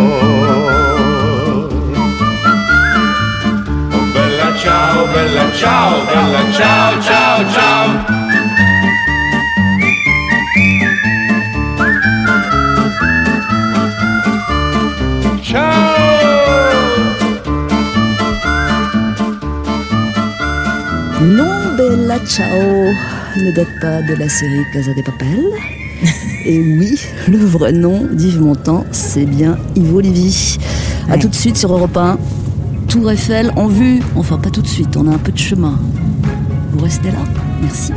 [3.92, 8.08] Oh bella ciao, bella ciao, bella ciao, ciao, ciao.
[8.08, 8.19] Ciao!
[22.10, 22.92] Bella Ciao
[23.38, 25.44] ne date pas de la série Casa de Papel.
[26.46, 30.58] Et oui, le vrai nom d'Yves Montand, c'est bien Yves Lévy.
[31.08, 31.20] A Ouais.
[31.20, 32.18] tout de suite sur Europe 1.
[32.88, 34.00] Tour Eiffel en vue.
[34.16, 35.78] Enfin, pas tout de suite, on a un peu de chemin.
[36.72, 37.20] Vous restez là
[37.62, 37.94] Merci.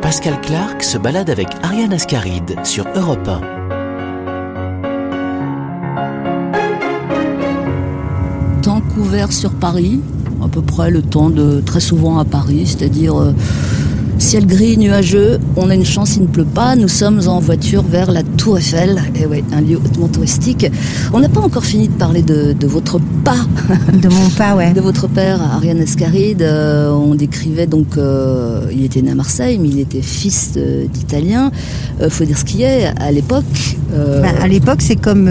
[0.00, 3.40] Pascal Clark se balade avec Ariane Ascaride sur Europe 1.
[8.62, 10.00] Temps couvert sur Paris,
[10.56, 13.32] peu près le temps de très souvent à Paris, c'est-à-dire euh,
[14.18, 17.82] ciel gris, nuageux, on a une chance, il ne pleut pas, nous sommes en voiture
[17.82, 20.66] vers la Tour Eiffel, et ouais, un lieu hautement touristique.
[21.12, 23.36] On n'a pas encore fini de parler de, de votre pas,
[23.92, 24.72] De mon pas, ouais.
[24.72, 26.42] de votre père, Ariane Ascaride.
[26.42, 30.52] Euh, on décrivait donc, euh, il était né à Marseille, mais il était fils
[30.92, 31.50] d'Italien.
[32.00, 33.44] Euh, faut dire ce qu'il est, à l'époque.
[33.90, 35.30] Bah, à l'époque, c'est comme,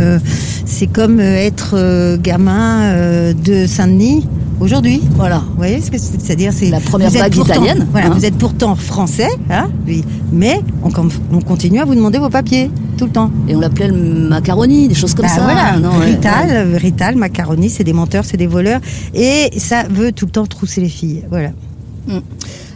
[0.66, 4.26] c'est comme être gamin de Saint-Denis
[4.60, 5.02] aujourd'hui.
[5.16, 5.40] voilà.
[5.50, 6.20] Vous voyez ce que c'est?
[6.22, 8.12] C'est-à-dire, c'est La première vague pourtant- italienne, Voilà, hein.
[8.16, 13.06] vous êtes pourtant français, hein, oui, mais on, continue à vous demander vos papiers tout
[13.06, 13.32] le temps.
[13.48, 13.94] Et on l'appelait le
[14.30, 15.42] macaroni, des choses comme Bah ça.
[15.44, 16.56] voilà, non, Rital, ouais.
[16.56, 18.80] euh, Rital, macaroni, c'est des menteurs, c'est des voleurs,
[19.14, 21.24] et ça veut tout le temps trousser les filles.
[21.30, 21.50] Voilà.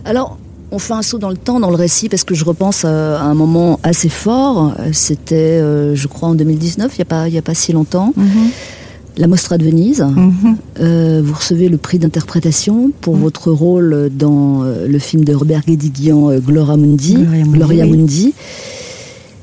[0.05, 0.37] Alors,
[0.71, 3.19] on fait un saut dans le temps, dans le récit, parce que je repense à,
[3.21, 4.73] à un moment assez fort.
[4.79, 7.55] Euh, C'était, euh, je crois, en 2019, il n'y a, pas- il y a pas
[7.55, 8.13] si longtemps.
[9.19, 10.01] La Mostra de Venise.
[10.01, 10.55] Mhm.
[10.79, 15.63] Euh, vous recevez le prix d'interprétation pour votre rôle dans euh, le film de Robert
[15.67, 17.15] Guédiguian, euh, Gloria Mundi.
[17.15, 17.97] Gloria Mundi, oui.
[17.97, 18.33] Mundi.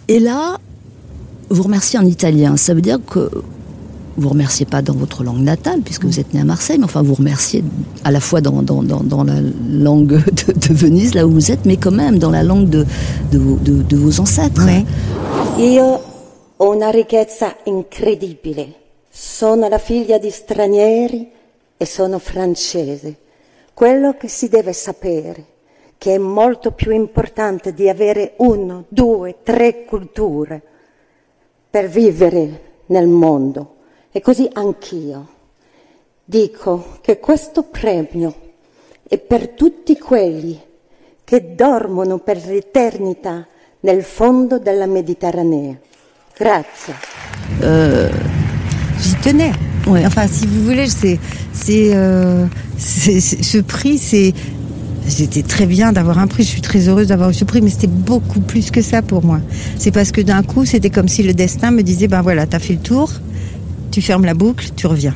[0.08, 0.58] Et là,
[1.50, 2.56] vous remerciez en italien.
[2.56, 3.30] Ça veut dire que
[4.16, 7.02] vous remerciez pas dans votre langue natale, puisque vous êtes né à Marseille, mais enfin
[7.02, 7.62] vous remerciez
[8.02, 10.08] à la fois dans, dans, dans, dans la langue
[10.46, 12.86] de, de, Venise, là où vous êtes, mais quand même dans la langue de,
[13.30, 14.64] de, vos, de, de vos ancêtres.
[14.64, 14.86] Ouais.
[15.58, 16.00] Io
[16.58, 18.85] ho una ricchezza incredibile.
[19.18, 21.32] Sono la figlia di stranieri
[21.74, 23.16] e sono francese.
[23.72, 25.44] Quello che si deve sapere,
[25.96, 30.60] che è molto più importante di avere uno, due, tre culture
[31.70, 33.76] per vivere nel mondo.
[34.12, 35.28] E così anch'io
[36.22, 38.34] dico che questo premio
[39.08, 40.60] è per tutti quelli
[41.24, 43.46] che dormono per l'eternità
[43.80, 45.80] nel fondo della Méditerranée.
[46.34, 46.94] Grazie.
[47.62, 48.35] Euh,
[49.00, 49.52] J'y tenais.
[49.86, 50.04] Ouais.
[50.06, 51.18] Enfin, si vous voulez, c'est,
[51.52, 54.34] c'est, euh, c'est, c'est ce prix, c'est,
[55.06, 56.42] c'était très bien d'avoir un prix.
[56.42, 59.24] Je suis très heureuse d'avoir eu ce prix, mais c'était beaucoup plus que ça pour
[59.24, 59.40] moi.
[59.78, 62.58] C'est parce que d'un coup, c'était comme si le destin me disait, ben voilà, t'as
[62.58, 63.12] fait le tour,
[63.90, 65.14] tu fermes la boucle, tu reviens.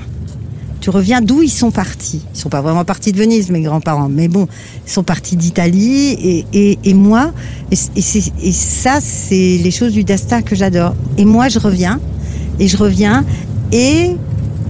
[0.81, 2.23] Tu reviens d'où ils sont partis.
[2.35, 4.49] Ils sont pas vraiment partis de Venise, mes grands-parents, mais bon,
[4.87, 7.33] ils sont partis d'Italie et, et, et, moi,
[7.71, 10.95] et, et, et ça, c'est les choses du destin que j'adore.
[11.19, 12.01] Et moi, je reviens,
[12.59, 13.27] et je reviens,
[13.73, 14.17] et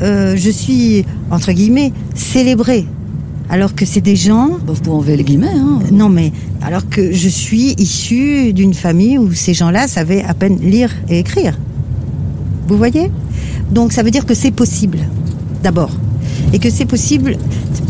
[0.03, 2.87] euh, je suis, entre guillemets, célébrée.
[3.49, 4.49] Alors que c'est des gens.
[4.65, 5.81] Bah, vous pouvez enlever les guillemets, hein.
[5.91, 6.33] Non, mais
[6.63, 11.19] alors que je suis issue d'une famille où ces gens-là savaient à peine lire et
[11.19, 11.59] écrire.
[12.69, 13.11] Vous voyez?
[13.73, 14.99] Donc ça veut dire que c'est possible,
[15.63, 15.91] d'abord.
[16.53, 17.37] Et que c'est possible.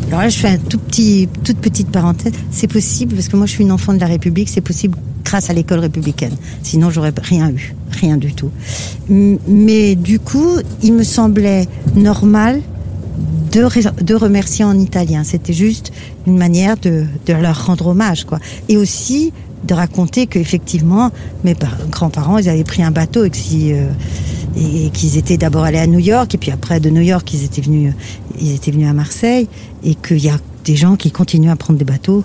[0.09, 2.33] Alors là, je fais un tout petit, toute petite parenthèse.
[2.51, 4.49] C'est possible parce que moi, je suis une enfant de la République.
[4.49, 4.97] C'est possible
[5.31, 6.35] grâce à l'école républicaine.
[6.65, 8.51] Sinon, j'aurais rien eu, rien du tout.
[9.09, 12.61] Mais du coup, il me semblait normal
[13.53, 15.23] de, remercier en italien.
[15.23, 15.93] C'était juste
[16.27, 18.41] une manière de, leur rendre hommage, quoi.
[18.69, 19.33] Et aussi
[19.69, 21.11] de raconter qu'effectivement,
[21.45, 21.55] mes
[21.91, 23.87] grands-parents, ils avaient pris un bateau et qu'ils euh,
[24.57, 27.45] et qu'ils étaient d'abord allés à New York et puis après de New York, ils
[27.45, 27.95] étaient venus,
[28.41, 29.49] ils étaient venus à Marseille
[29.85, 32.25] et qu'il y a des gens qui continuent à prendre des bateaux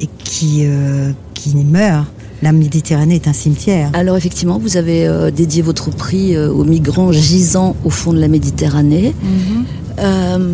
[0.00, 2.06] et qui, euh, qui meurent.
[2.42, 3.90] La Méditerranée est un cimetière.
[3.94, 8.20] Alors effectivement, vous avez euh, dédié votre prix euh, aux migrants gisant au fond de
[8.20, 9.14] la Méditerranée.
[9.22, 10.48] Mm -hmm.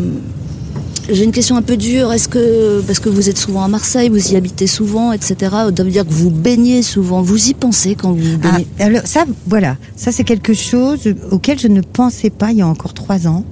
[1.10, 2.12] J'ai une question un peu dure.
[2.12, 5.34] Est-ce que, parce que vous êtes souvent à Marseille, vous y habitez souvent, etc.,
[5.76, 7.20] ça veut dire que vous baignez souvent.
[7.20, 8.66] Vous y pensez quand vous baignez?
[8.80, 9.76] ah, alors Ça, voilà.
[9.96, 13.44] Ça, c'est quelque chose auquel je ne pensais pas il y a encore trois ans.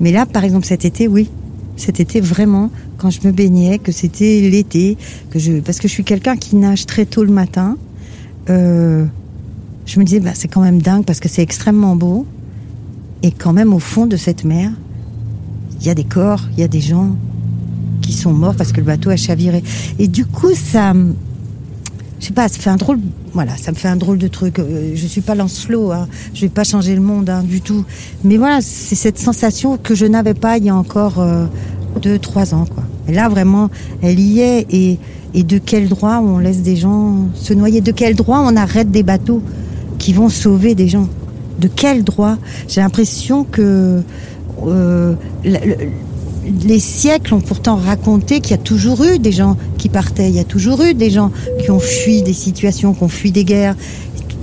[0.00, 1.28] Mais là, par exemple, cet été, oui.
[1.76, 4.96] Cet été, vraiment, quand je me baignais, que c'était l'été,
[5.30, 7.76] que je, parce que je suis quelqu'un qui nage très tôt le matin,
[8.50, 9.04] euh,
[9.86, 12.26] je me disais, bah, c'est quand même dingue parce que c'est extrêmement beau.
[13.22, 14.70] Et quand même, au fond de cette mer,
[15.80, 17.16] il y a des corps, il y a des gens
[18.02, 19.62] qui sont morts parce que le bateau a chaviré.
[19.98, 20.94] Et du coup, ça,
[22.24, 23.00] je sais pas, ça fait un drôle,
[23.34, 24.58] voilà, ça me fait un drôle de truc.
[24.94, 26.08] Je suis pas Lancelot, hein.
[26.32, 27.84] je vais pas changer le monde hein, du tout.
[28.24, 31.44] Mais voilà, c'est cette sensation que je n'avais pas il y a encore euh,
[32.00, 32.82] deux, trois ans, quoi.
[33.08, 33.68] Et là, vraiment,
[34.00, 34.66] elle y est.
[34.72, 34.98] Et,
[35.34, 37.82] de quel droit on laisse des gens se noyer?
[37.82, 39.42] De quel droit on arrête des bateaux
[39.98, 41.08] qui vont sauver des gens?
[41.60, 42.38] De quel droit?
[42.68, 44.00] J'ai l'impression que
[44.66, 45.14] euh,
[46.66, 50.34] les siècles ont pourtant raconté qu'il y a toujours eu des gens qui partaient, il
[50.34, 51.30] y a toujours eu des gens
[51.62, 53.76] qui ont fui des situations, qui ont fui des guerres.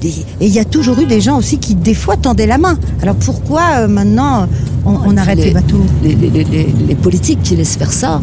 [0.04, 2.78] Et il y a toujours eu des gens aussi qui, des fois, tendaient la main.
[3.04, 4.48] Alors pourquoi euh, maintenant
[4.84, 8.20] on, on arrête les, les bateaux les, les, les, politiques qui laissent faire ça,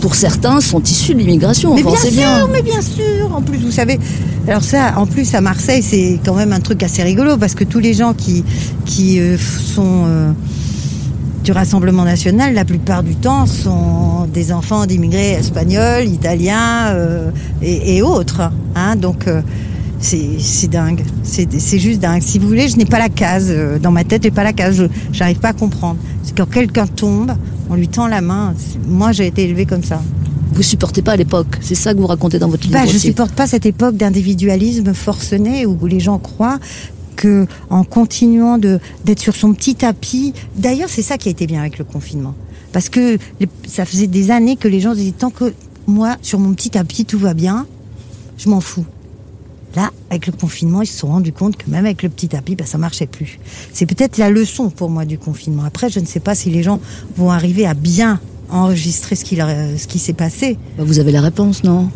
[0.00, 1.74] pour certains, sont issus de l'immigration.
[1.74, 2.48] Mais bien sûr, bien.
[2.52, 3.34] mais bien sûr.
[3.34, 3.98] En plus, vous savez,
[4.46, 7.64] alors ça, en plus à Marseille, c'est quand même un truc assez rigolo parce que
[7.64, 8.44] tous les gens qui
[8.84, 10.30] qui euh, sont euh,
[11.48, 17.30] du Rassemblement national, la plupart du temps, sont des enfants d'immigrés espagnols, italiens euh,
[17.62, 18.50] et, et, autres.
[18.74, 19.40] Hein, donc, euh,
[19.98, 21.02] c'est dingue.
[21.22, 22.20] C'est juste dingue.
[22.20, 23.46] Si vous voulez, je n'ai pas la case.
[23.48, 24.90] Euh, dans ma tête, je n'ai pas la case.
[25.10, 25.96] Je n'arrive pas à comprendre.
[26.22, 27.32] C'est quand quelqu'un tombe,
[27.70, 28.52] on lui tend la main.
[28.86, 30.02] Moi, j'ai été élevée comme ça.
[30.52, 32.74] Vous supportez pas l'époque, c'est ça que vous racontez dans votre livre.
[32.74, 36.58] Bah, je supporte pas cette époque d'individualisme forcené où les gens croient
[37.18, 40.32] que en continuant d'être sur son petit tapis.
[40.56, 42.34] D'ailleurs, c'est ça qui a été bien avec le confinement,
[42.72, 43.18] parce que
[43.66, 45.52] ça faisait des années que les gens disaient tant que
[45.86, 47.66] moi sur mon petit tapis tout va bien,
[48.38, 48.86] je m'en fous.
[49.76, 52.56] Là, avec le confinement, ils se sont rendus compte que même avec le petit tapis,
[52.56, 53.38] ben, ça marchait plus.
[53.72, 55.64] C'est peut-être la leçon pour moi du confinement.
[55.64, 56.80] Après, je ne sais pas si les gens
[57.16, 58.18] vont arriver à bien
[58.50, 60.56] enregistrer ce qui, s'est passé.
[60.78, 61.90] Ben, vous avez la réponse, non?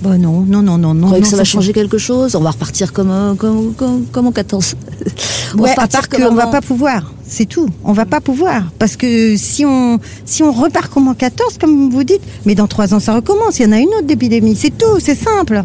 [0.00, 1.08] Bon, non, non, non, non, non.
[1.08, 2.36] Vous que ça, ça va changer quelque chose?
[2.36, 4.76] On va repartir comme, comme, comme, comme en 14.
[5.56, 7.12] on ouais, à part qu'on va pas pouvoir.
[7.26, 7.68] C'est tout.
[7.84, 8.62] On va pas pouvoir.
[8.78, 12.68] Parce que si on, si on repart comme en 14, comme vous dites, mais dans
[12.68, 13.58] trois ans, ça recommence.
[13.58, 14.54] Il y en a une autre d'épidémie.
[14.54, 15.00] C'est tout.
[15.00, 15.64] C'est simple.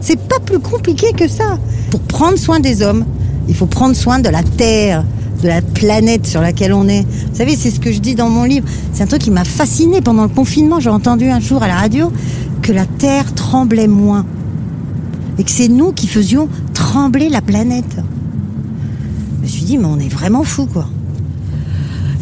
[0.00, 1.58] C'est pas plus compliqué que ça.
[1.90, 3.04] Pour prendre soin des hommes,
[3.48, 5.04] Il faut prendre soin de la Terre,
[5.42, 7.02] de la planète sur laquelle on est.
[7.02, 8.68] Vous savez, c'est ce que je dis dans mon livre.
[8.92, 10.80] C'est un truc qui m'a fasciné pendant le confinement.
[10.80, 12.12] J'ai entendu un jour à la radio
[12.68, 14.26] que la Terre tremblait moins.
[15.38, 17.96] Et que c'est nous qui faisions trembler la planète.
[19.38, 20.86] Je me suis dit, mais on est vraiment fou, quoi.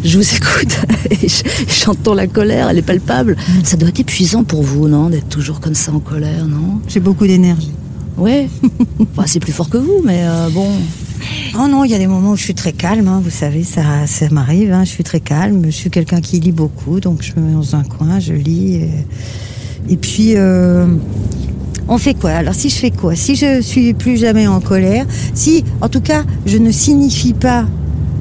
[0.05, 0.79] Je vous écoute
[1.11, 3.37] et je- j'entends la colère, elle est palpable.
[3.65, 6.81] Ça doit être épuisant pour vous, non D'être toujours comme ça en colère, non?
[6.87, 7.73] J'ai beaucoup d'énergie.
[8.17, 8.49] Ouais.
[9.01, 10.69] Enfin, c'est plus fort que vous, mais euh, bon.
[11.59, 13.65] Oh non, il y a des moments où je suis très calme, hein, vous savez,
[13.65, 17.23] ça, ça m'arrive, hein, je suis très calme, je suis quelqu'un qui lit beaucoup, donc
[17.23, 18.75] je me mets dans un coin, je lis.
[18.77, 18.91] Et,
[19.89, 20.87] et puis, euh,
[21.89, 22.31] on fait quoi?
[22.31, 23.15] Alors si je fais quoi?
[23.15, 27.67] Si je suis plus jamais en colère, si en tout cas je ne signifie pas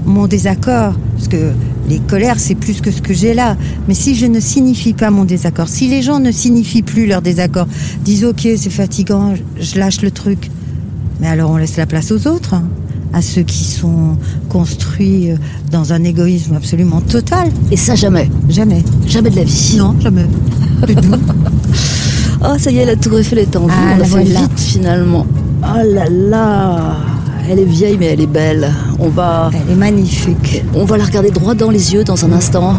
[0.06, 1.52] mon désaccord, parce que
[1.90, 5.10] les colères c'est plus que ce que j'ai là, mais si je ne signifie pas
[5.10, 7.68] mon désaccord, si les gens ne signifient plus leur désaccord,
[8.04, 10.52] disent ok c'est fatigant, je lâche le truc,
[11.20, 12.66] mais alors on laisse la place aux autres, hein,
[13.14, 14.18] à ceux qui sont
[14.50, 15.38] construits euh,
[15.72, 17.50] dans un égoïsme absolument total.
[17.72, 18.30] Et ça, jamais.
[18.50, 18.84] Jamais.
[19.08, 19.76] Jamais de la vie.
[19.78, 20.26] Non, jamais.
[20.82, 21.20] Tout.
[22.44, 23.74] Oh, ça y est, la Tour Eiffel est en vue.
[23.76, 24.40] Ah, on la a fait voilà.
[24.42, 25.26] vite, finalement.
[25.64, 26.96] Oh là là
[27.50, 28.72] Elle est vieille, mais elle est belle.
[29.00, 29.50] On va...
[29.54, 30.64] Elle est magnifique.
[30.76, 32.78] On va la regarder droit dans les yeux dans un instant.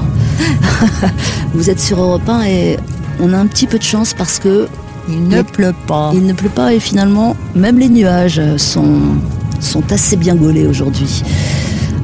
[1.55, 2.77] Vous êtes sur Europe 1 et
[3.21, 4.69] on a un petit peu de chance parce que
[5.09, 6.13] Il ne pleut pas.
[6.15, 9.01] il ne pleut pas et finalement, même les nuages sont,
[9.59, 11.23] sont assez bien gaulés aujourd'hui.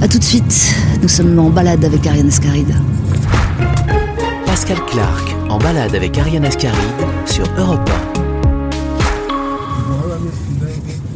[0.00, 2.74] A tout de suite, nous sommes en balade avec Ariane Escaride.
[4.46, 6.76] Pascal Clark en balade avec Ariane Ascaride
[7.26, 7.90] sur Europe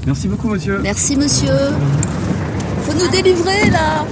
[0.07, 0.79] Merci beaucoup, monsieur.
[0.83, 1.49] Merci monsieur.
[2.83, 4.05] Faut nous délivrer là.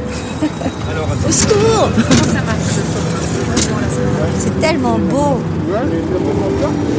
[1.29, 1.89] Au secours.
[4.39, 5.39] C'est tellement beau.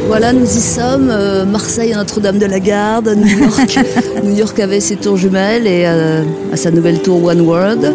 [0.08, 1.10] Voilà, nous y sommes.
[1.10, 3.78] euh, Marseille à Notre-Dame-de-la-Garde, New York.
[4.24, 7.92] New York avait ses tours jumelles et euh, à sa nouvelle tour One World.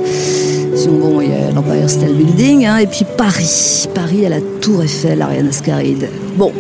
[0.76, 2.66] Sinon, bon, il y a l'Empire State Building.
[2.66, 3.88] hein, et puis Paris.
[3.94, 6.10] Paris à la Tour Eiffel, Ariane Ascaride.
[6.38, 6.52] Bon,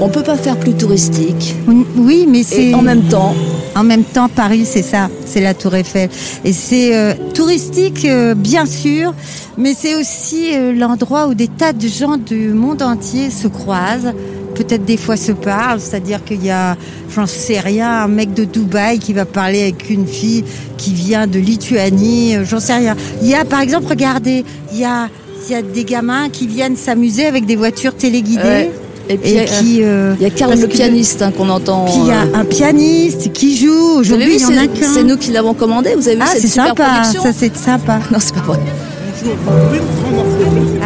[0.00, 1.54] on peut pas faire plus touristique.
[1.96, 3.34] Oui, mais c'est en même temps,
[3.74, 6.08] En même temps, Paris, c'est ça, c'est la Tour Eiffel.
[6.44, 9.12] Et c'est euh, touristique, euh, bien sûr,
[9.58, 14.14] mais c'est aussi euh, l'endroit où des tas de gens du monde entier se croisent.
[14.56, 16.76] Peut-être des fois se parlent, c'est-à-dire qu'il y a,
[17.14, 20.44] j'en sais rien, un mec de Dubaï qui va parler avec une fille
[20.78, 22.96] qui vient de Lituanie, euh, j'en sais rien.
[23.22, 25.08] Il y a, par exemple, regardez, il y a,
[25.46, 28.42] il y a des gamins qui viennent s'amuser avec des voitures téléguidées.
[28.42, 28.70] Ouais.
[29.08, 31.84] et puis Et euh, qui, euh, il y a Karl le pianiste hein, qu'on entend.
[31.84, 33.98] Puis il y a euh, un pianiste qui joue.
[34.00, 34.94] Aujourd'hui, vu, il y en a c'est qu'un.
[34.94, 35.94] c'est nous qui l'avons commandé.
[35.94, 38.00] Vous avez vu Ah, cette super sympa, production ça c'est sympa.
[38.10, 38.58] Non, c'est pas vrai.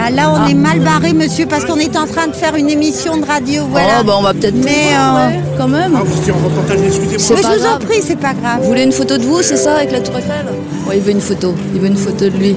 [0.03, 2.71] Ah, là, on est mal barré, monsieur, parce qu'on est en train de faire une
[2.71, 3.99] émission de radio, voilà.
[4.01, 4.55] Oh, bah, on va peut-être.
[4.65, 5.93] Mais, euh, ouais, quand même.
[7.19, 8.63] C'est Mais je vous en prie, c'est pas Vous grave.
[8.65, 10.47] voulez une photo de vous, c'est ça, avec la Tour Eiffel
[10.89, 11.55] Ouais, il veut une photo.
[11.75, 12.57] Il veut une photo de lui.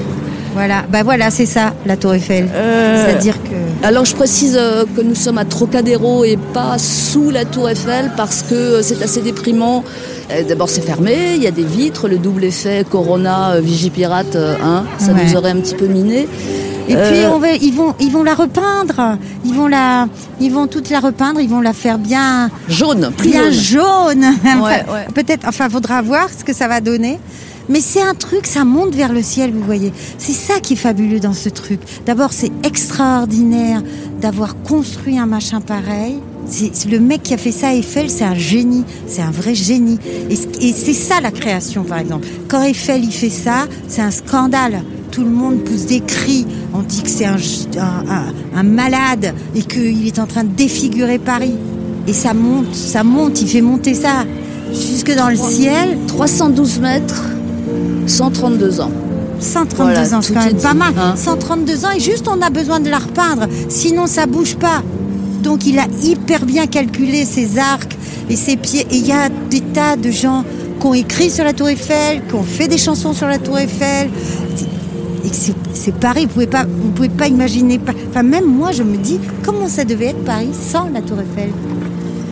[0.54, 2.48] Voilà, bah voilà, c'est ça, la Tour Eiffel.
[2.54, 3.86] Euh, C'est-à-dire que.
[3.86, 8.12] Alors je précise euh, que nous sommes à Trocadéro et pas sous la Tour Eiffel
[8.16, 9.84] parce que euh, c'est assez déprimant.
[10.48, 14.56] D'abord c'est fermé, il y a des vitres, le double effet Corona, euh, Vigipirate, euh,
[14.64, 15.26] hein, ça Ouais.
[15.26, 16.28] nous aurait un petit peu miné.
[16.90, 19.18] Et Euh, puis on va, ils vont, ils vont la repeindre.
[19.46, 20.08] Ils vont la,
[20.42, 21.40] ils vont toute la repeindre.
[21.40, 24.22] Ils vont la faire bien, Jaune, plus bien jaune.
[24.22, 24.26] jaune.
[24.46, 24.60] Enfin,
[24.94, 25.08] ouais.
[25.14, 27.20] Peut-être, enfin, faudra voir ce que ça va donner.
[27.70, 29.94] Mais c'est un truc, ça monte vers le ciel, vous voyez.
[30.18, 31.80] C'est ça qui est fabuleux dans ce truc.
[32.06, 33.82] D'abord, c'est extraordinaire
[34.20, 36.20] d'avoir construit un machin pareil.
[36.46, 39.98] C'est le mec qui a fait ça, Eiffel, c'est un génie, c'est un vrai génie.
[40.30, 42.28] Et, et c'est ça la création, par exemple.
[42.50, 44.84] Quand Eiffel il fait ça, c'est un scandale.
[45.14, 46.46] Tout le monde pousse des cris.
[46.74, 47.38] On dit que c'est un,
[47.78, 51.54] un, un- un malade et qu'il est en train de défigurer Paris.
[52.08, 54.26] Et ça monte, ça monte, il fait monter ça
[54.72, 55.98] jusque dans le ciel.
[56.08, 57.24] 312 mètres,
[58.08, 58.92] 132 ans.
[59.40, 60.94] 132 Voilà, ans, c'est quand est même dit, pas mal.
[60.98, 61.14] hein.
[61.16, 64.82] 132 ans et juste on a besoin de la repeindre, sinon ça bouge pas.
[65.44, 67.96] Donc il a hyper bien calculé ses arcs
[68.30, 68.88] et ses pieds.
[68.90, 70.44] Et il y a des tas de gens
[70.80, 73.60] qui ont écrit sur la Tour Eiffel, qui ont fait des chansons sur la Tour
[73.60, 74.10] Eiffel.
[75.24, 77.80] Et c'est- Paris, vous pouvez pas, vous pouvez pas imaginer.
[78.10, 81.50] Enfin même moi je me dis comment ça devait être Paris sans la Tour Eiffel?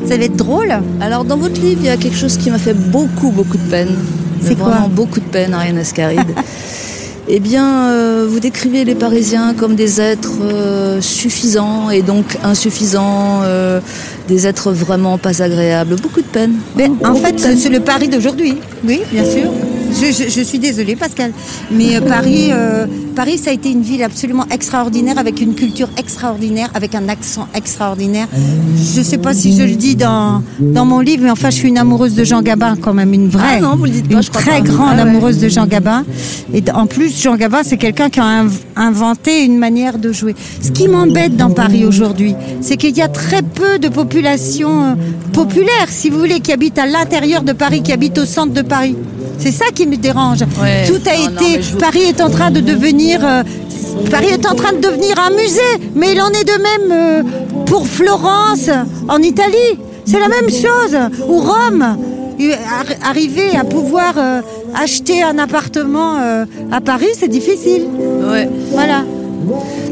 [0.05, 0.73] Ça devait être drôle.
[0.99, 3.69] Alors dans votre livre, il y a quelque chose qui m'a fait beaucoup, beaucoup de
[3.69, 3.95] peine.
[4.41, 6.21] C'est quoi Vraiment beaucoup de peine, Ariane Ascaride.
[7.27, 13.41] eh bien, euh, vous décrivez les Parisiens comme des êtres euh, suffisants et donc insuffisants,
[13.43, 13.79] euh,
[14.27, 15.95] des êtres vraiment pas agréables.
[16.01, 16.53] Beaucoup de peine.
[16.75, 18.55] Mais en Beaucoup fait, c'est le Paris d'aujourd'hui.
[18.83, 19.51] Oui, bien sûr.
[19.91, 21.31] Je, je- je suis désolée, Pascal.
[21.71, 22.85] Mais euh, Paris, euh,
[23.15, 27.47] Paris, ça a été une ville absolument extraordinaire, avec une culture extraordinaire, avec un accent
[27.53, 28.27] extraordinaire.
[28.93, 31.55] Je ne sais pas si je le dis dans, dans mon livre, mais enfin, je
[31.55, 33.57] suis une amoureuse de Jean Gabin, quand même, une vraie.
[33.57, 34.67] Ah non, vous le dites pas, Une je crois très pas.
[34.67, 35.09] grande Ah ouais.
[35.09, 36.03] amoureuse de Jean Gabin.
[36.53, 40.35] Et en plus, Jean Gabin, c'est quelqu'un qui a inv- inventé une manière de jouer.
[40.61, 44.93] Ce qui m'embête dans Paris aujourd'hui, c'est qu'il y a très peu de population euh,
[45.33, 48.61] populaire, si vous voulez, qui habite à l'intérieur de Paris, qui habite au centre de
[48.61, 48.95] Paris.
[49.39, 50.41] C'est ça qui me dérange.
[50.61, 50.85] Ouais.
[50.87, 51.57] Tout a Non, été.
[51.57, 53.19] mais je vous- Paris est en train de devenir.
[53.23, 53.43] euh,
[54.09, 57.23] Paris est en train de devenir un musée, mais il en est de même euh,
[57.65, 58.69] pour Florence,
[59.09, 59.79] en Italie.
[60.05, 60.97] C'est la même chose.
[61.27, 61.97] Ou Rome.
[63.03, 64.41] Arriver à pouvoir euh,
[64.75, 66.15] acheter un appartement
[66.71, 67.83] à Paris, c'est difficile.
[68.31, 68.49] Ouais.
[68.71, 69.03] Voilà.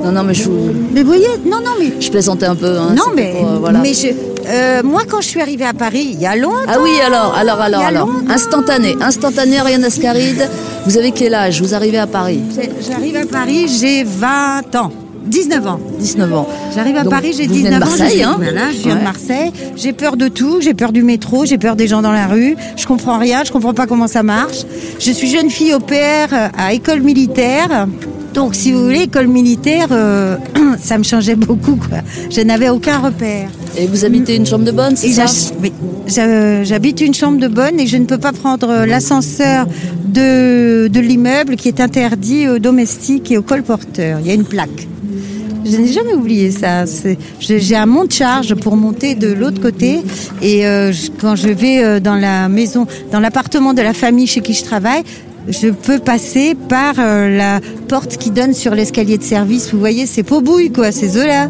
[0.03, 1.93] Non, non, mais je, vous- Mais vous voyez, non, non, mais.
[1.99, 2.77] je plaisantais un peu.
[2.77, 3.33] hein, non, mais.
[3.39, 3.79] pour, euh, voilà.
[3.79, 4.07] mais je,
[4.47, 6.55] euh, moi, quand je suis arrivée à Paris, il y a longtemps.
[6.67, 8.09] Ah oui, alors, alors, alors, alors.
[8.29, 10.49] Instantané, instantané, Ariane Ascaride.
[10.85, 11.61] Vous avez quel âge?
[11.61, 12.39] Vous arrivez à Paris?
[12.89, 14.91] J'arrive à Paris, j'ai 20 ans.
[15.25, 15.79] 19 ans.
[15.99, 16.47] 19 ans.
[16.73, 17.87] J'arrive à Donc, Paris, j'ai vous venez 19 de ans.
[17.89, 18.35] Marseille, je suis- hein?
[18.41, 18.99] Voilà, je viens Ouais.
[18.99, 19.51] de Marseille.
[19.75, 20.57] J'ai peur de tout.
[20.61, 21.45] J'ai peur du métro.
[21.45, 22.55] J'ai peur des gens dans la rue.
[22.77, 23.43] Je comprends rien.
[23.45, 24.63] Je comprends pas comment ça marche.
[24.97, 27.85] Je suis jeune fille au père euh, à école militaire.
[28.33, 30.37] Donc, si vous voulez, école militaire, euh,
[30.79, 31.75] ça me changeait beaucoup.
[31.75, 31.99] Quoi.
[32.29, 33.49] Je n'avais aucun repère.
[33.77, 35.25] Et vous habitez une chambre de bonne, c'est ça
[35.61, 35.71] oui,
[36.63, 39.67] j'habite une chambre de bonne et je ne peux pas prendre l'ascenseur
[40.05, 44.19] de, de l'immeuble qui est interdit aux domestiques et aux colporteurs.
[44.21, 44.87] Il y a une plaque.
[45.65, 46.85] Je n'ai jamais oublié ça.
[47.39, 50.01] J'ai un monte-charge pour monter de l'autre côté
[50.41, 54.41] et euh, quand je vais euh, dans la maison, dans l'appartement de la famille chez
[54.41, 55.03] qui je travaille,
[55.47, 59.71] je peux passer par euh, la porte qui donne sur l'escalier de service.
[59.71, 61.49] Vous voyez, c'est Pobouille, quoi, ces eux-là.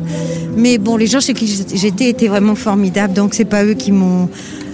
[0.55, 3.91] Mais bon, les gens chez qui j'étais étaient vraiment formidables, donc c'est pas eux qui
[3.91, 4.29] m'ont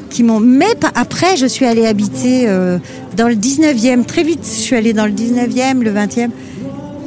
[0.09, 0.39] qui m'ont.
[0.39, 2.77] Mais après, je suis allée habiter euh,
[3.17, 4.05] dans le 19e.
[4.05, 6.29] Très vite, je suis allée dans le 19e, le 20e.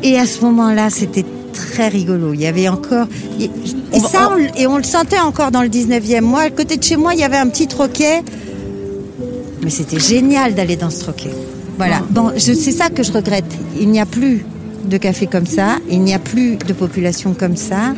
[0.02, 2.34] Et à ce moment-là, c'était très rigolo.
[2.34, 3.06] Il y avait encore.
[3.40, 3.50] Et,
[3.92, 6.20] on, et on le sentait encore dans le 19e.
[6.20, 8.22] Moi, à côté de chez moi, il y avait un petit troquet.
[9.62, 11.30] Mais c'était génial d'aller dans ce troquet.
[11.79, 12.03] Voilà.
[12.11, 13.51] Bon, c'est ça que je regrette.
[13.81, 14.45] Il n'y a plus
[14.85, 15.76] de café comme ça.
[15.91, 17.95] Il n'y a plus de population comme ça.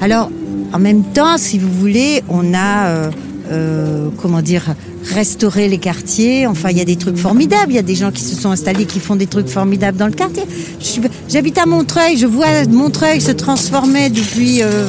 [0.00, 0.30] Alors,
[0.72, 3.10] en même temps, si vous voulez, on a, euh,
[3.50, 4.74] euh, comment dire,
[5.12, 6.46] restauré les quartiers.
[6.46, 7.72] Enfin, il y a des trucs formidables.
[7.72, 10.06] Il y a des gens qui se sont installés, qui font des trucs formidables dans
[10.06, 10.44] le quartier.
[11.28, 12.16] J'habite à Montreuil.
[12.16, 14.62] Je vois Montreuil se transformer depuis.
[14.62, 14.86] euh,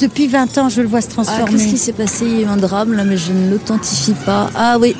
[0.00, 1.52] depuis 20 ans, je le vois se Ah, transformer.
[1.52, 2.24] Qu'est-ce qui s'est passé?
[2.26, 4.50] Il y a eu un drame là, mais je ne l'authentifie pas.
[4.56, 4.96] Ah oui,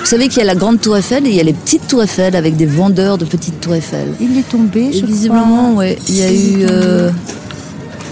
[0.00, 1.86] vous savez qu'il y a la grande tour Eiffel et il y a les petites
[1.86, 4.08] tours Eiffel avec des vendeurs de petites tours Eiffel.
[4.20, 5.78] Il est tombé, Et je visiblement, crois.
[5.84, 7.10] ouais, il y a eu euh,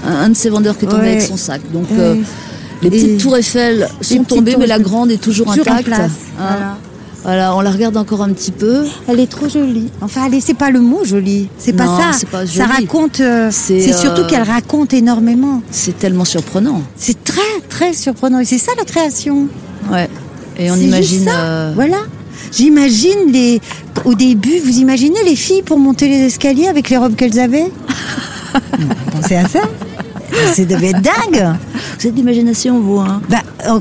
[0.07, 1.09] un, un de ces vendeurs qui est tombé Ouais.
[1.13, 1.61] avec son sac.
[1.73, 1.97] Donc Ouais.
[1.99, 2.15] euh,
[2.83, 5.89] les petites Et- tours Eiffel sont tombées, mais la grande est toujours, intacte.
[5.93, 6.09] Hein.
[6.39, 6.77] voilà.
[7.25, 8.85] Voilà, on la regarde encore un petit peu.
[9.09, 9.91] Elle est trop jolie.
[10.01, 11.49] Enfin, allez, c'est pas le mot jolie.
[11.59, 12.27] C'est pas ça.
[12.31, 13.19] pas Ça raconte.
[13.21, 15.61] euh, C'est, c'est surtout euh, qu'elle raconte énormément.
[15.71, 16.81] C'est tellement surprenant.
[16.97, 18.39] C'est très, très surprenant.
[18.39, 19.49] Et c'est ça la création.
[19.91, 20.09] Ouais.
[20.59, 21.19] Et on imagine.
[21.19, 21.41] juste ça.
[21.41, 21.99] euh, Voilà.
[22.53, 23.61] J'imagine les.
[24.05, 27.67] Au début, vous imaginez les filles pour monter les escaliers avec les robes qu'elles avaient
[29.13, 29.61] Pensez à ça
[30.55, 31.55] C'est devait être dingue.
[31.99, 33.39] Vous avez de l'imagination, vous, hein Bah,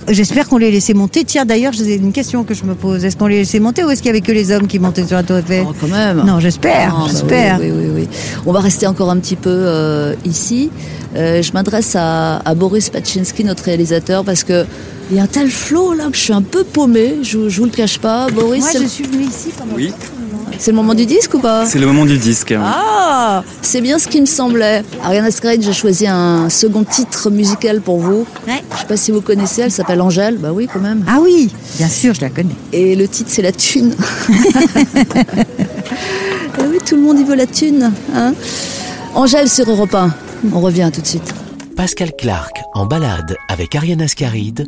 [0.10, 1.24] j'espère qu'on les laissait monter.
[1.24, 3.06] Tiens, d'ailleurs, j'ai une question que je me pose.
[3.06, 5.06] Est-ce qu'on les laissait monter ou est-ce qu'il y avait que les hommes qui montaient
[5.06, 6.24] sur la tour Eiffel Oh, quand même.
[6.26, 7.60] Non, j'espère, Ah, bah j'espère.
[7.62, 8.08] oui, oui, oui, oui.
[8.46, 10.70] On va rester encore un petit peu euh, ici.
[11.16, 14.66] Euh, je m'adresse à, à Boris Pachinski, notre réalisateur, parce que
[15.10, 17.16] il y a un tel flot là que je suis un peu paumée.
[17.24, 18.62] Je, je vous le cache pas, Boris.
[18.62, 19.94] Moi, c'est je le- suis venue ici pendant Oui.
[20.60, 21.66] c'est le moment du disque ou pas?
[21.66, 22.54] C'est le moment du disque.
[22.58, 24.84] Ah, c'est bien ce qui me semblait.
[25.04, 28.26] Ariane Ascaride, j'ai choisi un second titre musical pour vous.
[28.48, 28.62] Ouais.
[28.74, 30.38] Je sais pas si vous connaissez, elle s'appelle Angèle.
[30.38, 31.06] Bah oui, quand même.
[31.08, 32.56] Ah oui, bien sûr, je la connais.
[32.74, 33.96] Et le titre, c'est La Thune.
[36.60, 37.92] Ah oui, tout le monde y veut la thune.
[38.16, 38.34] Hein
[39.16, 40.12] Angèle sur Europe 1.
[40.54, 41.34] On revient tout de suite.
[41.76, 44.68] Pascal Clark en balade avec Ariane Ascaride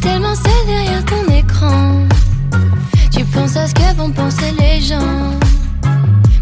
[0.00, 2.06] Tellement seul derrière ton écran.
[3.10, 5.32] Tu penses à ce que vont penser les gens.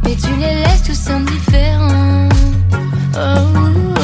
[0.04, 2.28] Mais tu les laisses tous indifférents.
[3.14, 3.95] Oh,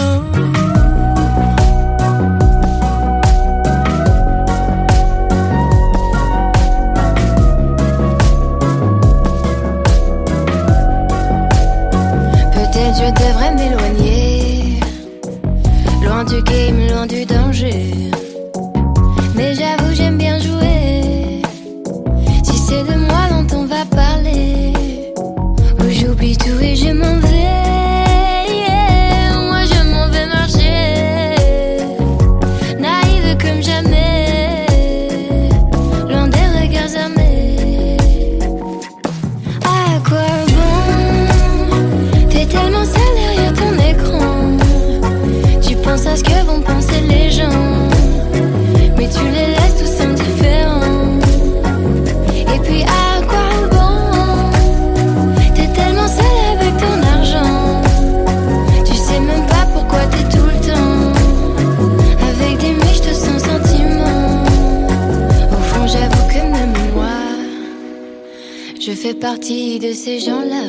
[69.22, 70.64] partie de ces gens-là.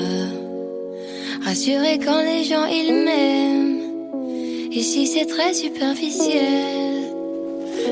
[1.43, 3.79] Rassuré quand les gens ils m'aiment.
[4.71, 6.93] Ici c'est très superficiel.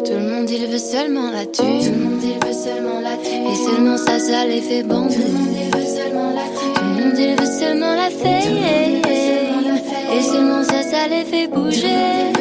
[0.06, 1.80] Tout le monde il veut seulement la thune.
[1.80, 3.48] Tout le monde il veut seulement la thune.
[3.52, 5.16] Et seulement ça, ça les fait bander.
[5.16, 6.74] Tout le monde il veut seulement la thune.
[6.76, 8.48] Tout le monde il veut seulement la fête.
[10.16, 12.32] Et seulement ça, ça les fait bouger.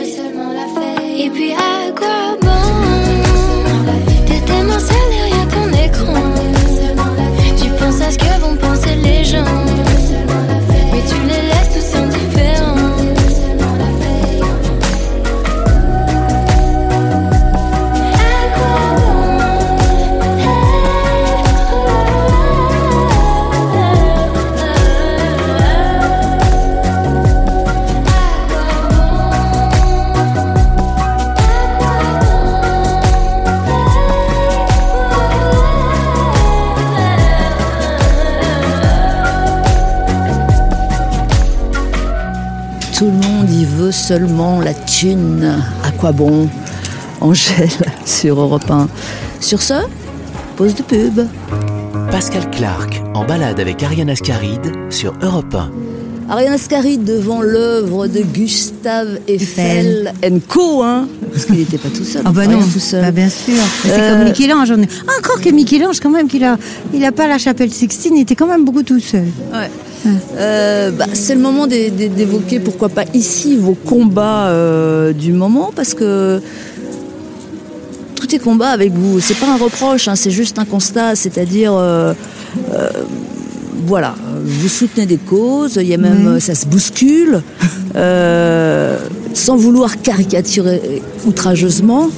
[1.24, 2.60] Et puis à quoi bon?
[44.14, 45.62] Seulement la thune.
[45.84, 46.48] À quoi bon
[47.20, 47.68] Angèle
[48.04, 48.88] sur Europe 1.
[49.40, 49.74] Sur ce,
[50.56, 51.20] pause de pub.
[52.10, 55.70] Pascal Clark en balade avec Ariane Ascaride sur Europe 1.
[56.28, 60.12] Ariane Ascaride devant l'œuvre de Gustave Eiffel
[60.48, 60.82] Co.
[60.82, 62.22] Hein Parce qu'il n'était pas tout seul.
[62.24, 63.02] Ah bah rien non, tout seul.
[63.04, 63.54] bah bien sûr.
[63.84, 64.72] C'est Euh, comme Michel-Ange.
[64.76, 64.90] on est-
[65.20, 66.56] Encore que Michel-Ange, quand même, qu'il a,
[66.92, 69.26] il a pas la chapelle Sixtine, il était quand même beaucoup tout seul.
[69.52, 69.70] Ouais.
[70.06, 75.32] Euh, bah, c'est le moment d'é- d'é- d'évoquer, pourquoi pas ici, vos combats euh, du
[75.32, 76.40] moment, parce que
[78.14, 79.20] tout est combat avec vous.
[79.20, 82.14] C'est pas un reproche, hein, c'est juste un constat, c'est-à-dire, euh,
[83.86, 87.42] voilà, vous soutenez des causes, il y a même, euh, ça se bouscule,
[89.34, 92.08] sans vouloir caricaturer outrageusement.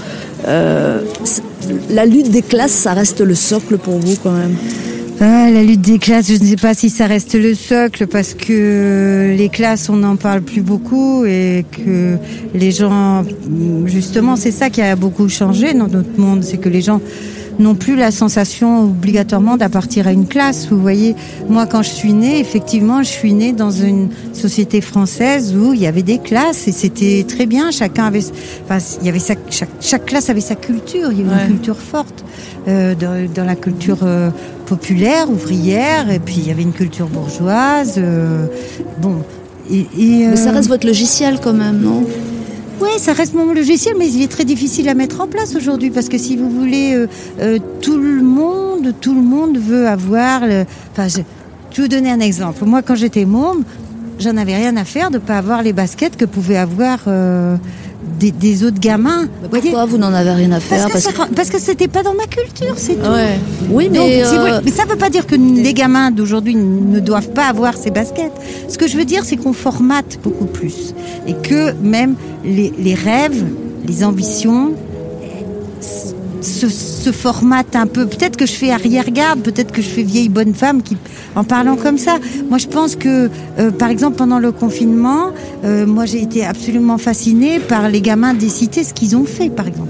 [1.90, 4.56] la lutte des classes, ça reste le socle pour vous quand même.
[5.24, 8.34] Ah, la lutte des classes, je ne sais pas si ça reste le socle parce
[8.34, 12.16] que les classes, on n'en parle plus beaucoup et que
[12.54, 13.22] les gens,
[13.86, 17.00] justement, c'est ça qui a beaucoup changé dans notre monde, c'est que les gens
[17.60, 20.66] n'ont plus la sensation obligatoirement d'appartir à une classe.
[20.68, 21.14] Vous voyez,
[21.48, 25.80] moi quand je suis née, effectivement, je suis née dans une société française où il
[25.82, 27.70] y avait des classes et c'était très bien.
[27.70, 28.24] Chacun avait,
[28.64, 31.10] enfin, il y avait sa, chaque, chaque classe avait sa culture.
[31.12, 31.42] Il y avait Ouais.
[31.48, 32.24] une culture forte
[32.66, 34.30] euh, dans, dans la culture euh,
[34.76, 37.96] populaire, ouvrière, et puis il y avait une culture bourgeoise.
[37.98, 38.46] euh,
[39.04, 39.16] bon.
[39.70, 42.04] Et, et, Mais ça euh, reste votre logiciel quand même, non?
[42.80, 45.90] Oui, ça reste mon logiciel, mais il est très difficile à mettre en place aujourd'hui
[45.90, 47.06] parce que si vous voulez, euh,
[47.40, 50.46] euh, tout le monde, tout le monde veut avoir.
[50.46, 50.64] Le...
[50.92, 51.18] Enfin, je...
[51.70, 52.64] je vais vous donner un exemple.
[52.64, 53.62] Moi, quand j'étais môme,
[54.18, 57.56] j'en avais rien à faire de pas avoir les baskets que pouvaient avoir euh,
[58.22, 59.26] des, des autres gamins.
[59.50, 62.14] Voyez Pourquoi vous n'en avez rien à faire parce que, parce que c'était pas dans
[62.14, 63.10] ma culture, c'est tout.
[63.10, 63.38] Ouais.
[63.68, 67.00] Oui, mais, Donc, euh, mais ça ne veut pas dire que les gamins d'aujourd'hui ne
[67.00, 68.32] doivent pas avoir ces baskets.
[68.68, 70.94] Ce que je veux dire, c'est qu'on formate beaucoup plus.
[71.26, 72.14] Et que même
[72.44, 73.44] les, les rêves,
[73.86, 74.72] les ambitions
[76.42, 78.06] se, se formatent un peu.
[78.06, 80.96] Peut-être que je fais arrière-garde, peut-être que je fais vieille bonne femme qui,
[81.34, 82.18] en parlant comme ça.
[82.48, 85.30] Moi, je pense que, euh, par exemple, pendant le confinement,
[85.64, 89.50] euh, moi, j'ai été absolument fascinée par les gamins des cités, ce qu'ils ont fait,
[89.50, 89.88] par exemple.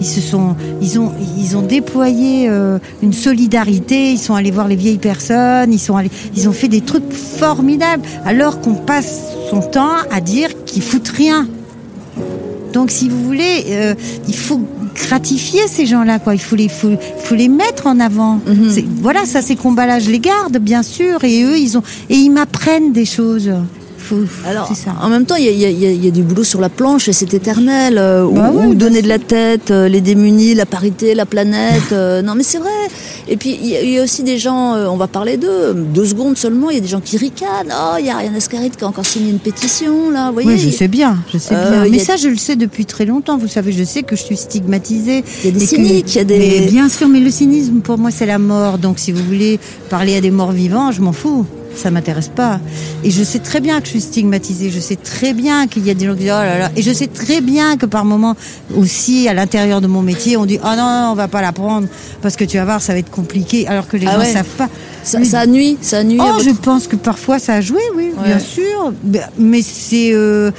[0.00, 4.10] Ils se sont, ils ont, ils ont déployé euh, une solidarité.
[4.10, 5.72] Ils sont allés voir les vieilles personnes.
[5.72, 5.96] Ils sont
[6.36, 8.02] ils ont fait des trucs formidables.
[8.26, 11.46] Alors qu'on passe son temps à dire qu'ils foutent rien.
[12.74, 13.94] Donc, si vous voulez,
[14.28, 14.60] il faut
[14.94, 16.34] gratifier ces gens-là, quoi.
[16.34, 18.40] Il faut les, faut, faut les mettre en avant.
[18.46, 18.98] Mhm.
[19.00, 21.24] Voilà, ça, ces combats-là, je les garde, bien sûr.
[21.24, 23.50] Et eux, ils ont, et ils m'apprennent des choses.
[24.04, 24.92] Faut, Alors, ça.
[25.02, 27.32] en même temps, il y a, y y du boulot sur la planche et c'est
[27.32, 27.96] éternel.
[27.98, 31.92] euh, Bah ouais, bien donner de la tête, euh, les démunis, la parité, la planète.
[31.92, 32.68] euh, non, mais c'est vrai.
[33.28, 35.38] Et puis, il y, a- il y a aussi des gens, euh, on va parler
[35.38, 37.72] d'eux, deux secondes seulement, il y a des gens qui ricanent.
[37.72, 40.26] Oh, il y a Ariane Ascaride qui a encore signé une pétition, là.
[40.28, 41.90] Vous voyez, Oui, je sais bien, je sais Euh, bien.
[41.90, 43.38] Mais a- ça, je le sais depuis très longtemps.
[43.38, 45.24] Vous savez, je sais que je suis stigmatisée.
[45.42, 47.30] Il y a des que- cyniques, il y a des- Mais bien sûr, mais le
[47.30, 48.76] cynisme, pour moi, c'est la mort.
[48.78, 51.46] Donc, si vous voulez parler à des morts vivants, je m'en fous.
[51.76, 52.60] Ça m'intéresse pas.
[53.02, 54.70] Et je sais très bien que je suis stigmatisée.
[54.70, 56.70] Je sais très bien qu'il y a des gens qui disent oh là là.
[56.76, 58.36] Et je sais très bien que par moments
[58.76, 61.52] aussi, à l'intérieur de mon métier, on dit oh non, non, on va pas la
[61.52, 61.88] prendre
[62.22, 63.66] parce que tu vas voir, ça va être compliqué.
[63.66, 64.32] Alors que les Ah gens ouais.
[64.32, 64.68] savent pas.
[65.02, 66.18] ça, Mais- ça nuit, ça nuit.
[66.20, 68.26] Oh, votre- je pense que parfois ça a joué, oui, Ouais.
[68.28, 68.92] bien sûr.
[69.38, 70.50] Mais- c'est euh,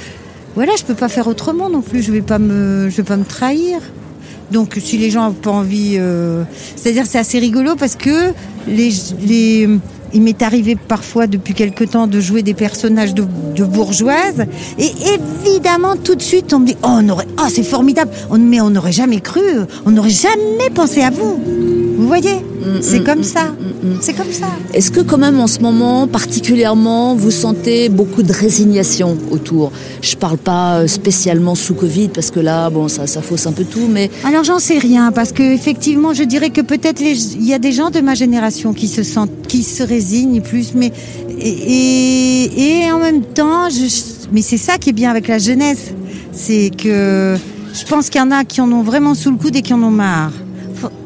[0.54, 2.02] voilà, je peux pas faire autrement non plus.
[2.02, 3.78] Je vais pas me, je vais pas me trahir.
[4.52, 6.44] Donc, si les gens ont pas envie, euh,
[6.76, 8.32] c'est-à-dire c'est assez rigolo parce que
[8.68, 8.92] les,
[9.26, 9.68] les,
[10.16, 13.22] il m'est arrivé parfois depuis quelque temps de jouer des personnages de,
[13.64, 14.46] bourgeoises.
[14.78, 14.90] Et
[15.44, 17.00] évidemment tout de suite on me dit oh
[17.38, 19.42] oh c'est formidable, mais on n'aurait jamais cru,
[19.84, 21.38] on n'aurait jamais pensé à vous.
[21.98, 22.40] Vous voyez?
[22.80, 23.44] C'est mm, comme mm, ça.
[23.44, 23.98] mm, mm.
[24.00, 24.46] C'est comme ça.
[24.74, 29.72] Est-ce que quand même en ce moment, particulièrement, vous sentez beaucoup de résignation autour?
[30.02, 33.52] Je parle pas euh, spécialement sous Covid, parce que là, bon, ça, ça fausse un
[33.52, 37.46] peu tout, mais Alors j'en sais rien parce que effectivement, je dirais que peut-être il
[37.46, 40.92] y a des gens de ma génération qui se sentent, qui se résignent plus, mais
[41.38, 43.86] et, et, et en même temps, je,
[44.32, 45.92] mais c'est ça qui est bien avec la jeunesse,
[46.32, 47.36] c'est que
[47.72, 49.74] je pense qu'il y en a qui en ont vraiment sous le coude et qui
[49.74, 50.32] en ont marre.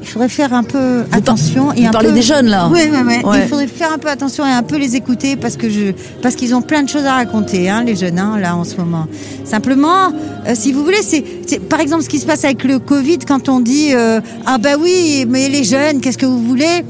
[0.02, 2.14] Il faudrait faire un peu attention et vous un parlez peu...
[2.14, 3.14] des jeunes là Oui, oui, oui.
[3.24, 3.42] Ouais.
[3.42, 5.92] Il faudrait faire un peu attention et un peu les écouter parce que je,
[6.22, 8.76] parce qu'ils ont plein de choses à raconter, hein, les jeunes, hein, là, en ce
[8.76, 9.06] moment.
[9.44, 10.08] Simplement,
[10.46, 13.18] euh, si vous voulez, c'est, c'est- par exemple, ce qui se passe avec le Covid,
[13.18, 16.84] quand on dit, euh, ah bah oui, mais les jeunes, qu'est-ce que vous voulez?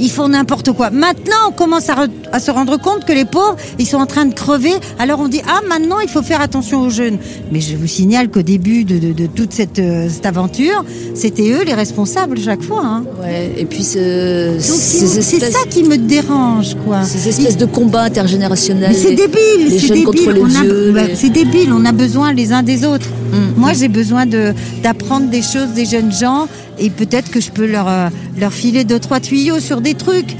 [0.00, 0.90] Ils font n'importe quoi.
[0.90, 4.34] Maintenant, on commence à, se rendre compte que les pauvres, ils sont en train de
[4.34, 4.72] crever.
[4.98, 7.18] Alors on dit, ah, maintenant, il faut faire attention aux jeunes.
[7.52, 10.84] Mais je vous signale qu'au début de, de- de toute cette, euh, cette aventure,
[11.14, 12.82] c'était eux les responsables chaque fois.
[12.84, 13.04] Hein.
[13.22, 17.02] Ouais, et puis c'est espèces, ça qui me dérange, quoi.
[17.04, 18.94] ces espèces de combats intergénérationnels.
[18.94, 23.08] C'est débile, c'est a- bah, C'est débile, on a besoin les uns des autres.
[23.32, 26.48] Mm, Moi, j'ai besoin de d'apprendre des choses des jeunes gens
[26.82, 28.08] et peut-être que je peux leur euh,
[28.38, 30.36] leur filer deux trois tuyaux sur des trucs.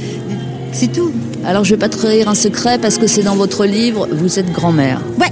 [0.72, 1.10] C'est tout.
[1.46, 4.52] Alors je vais pas trahir un secret parce que c'est dans votre livre, vous êtes
[4.52, 5.00] grand-mère.
[5.18, 5.26] Ouais.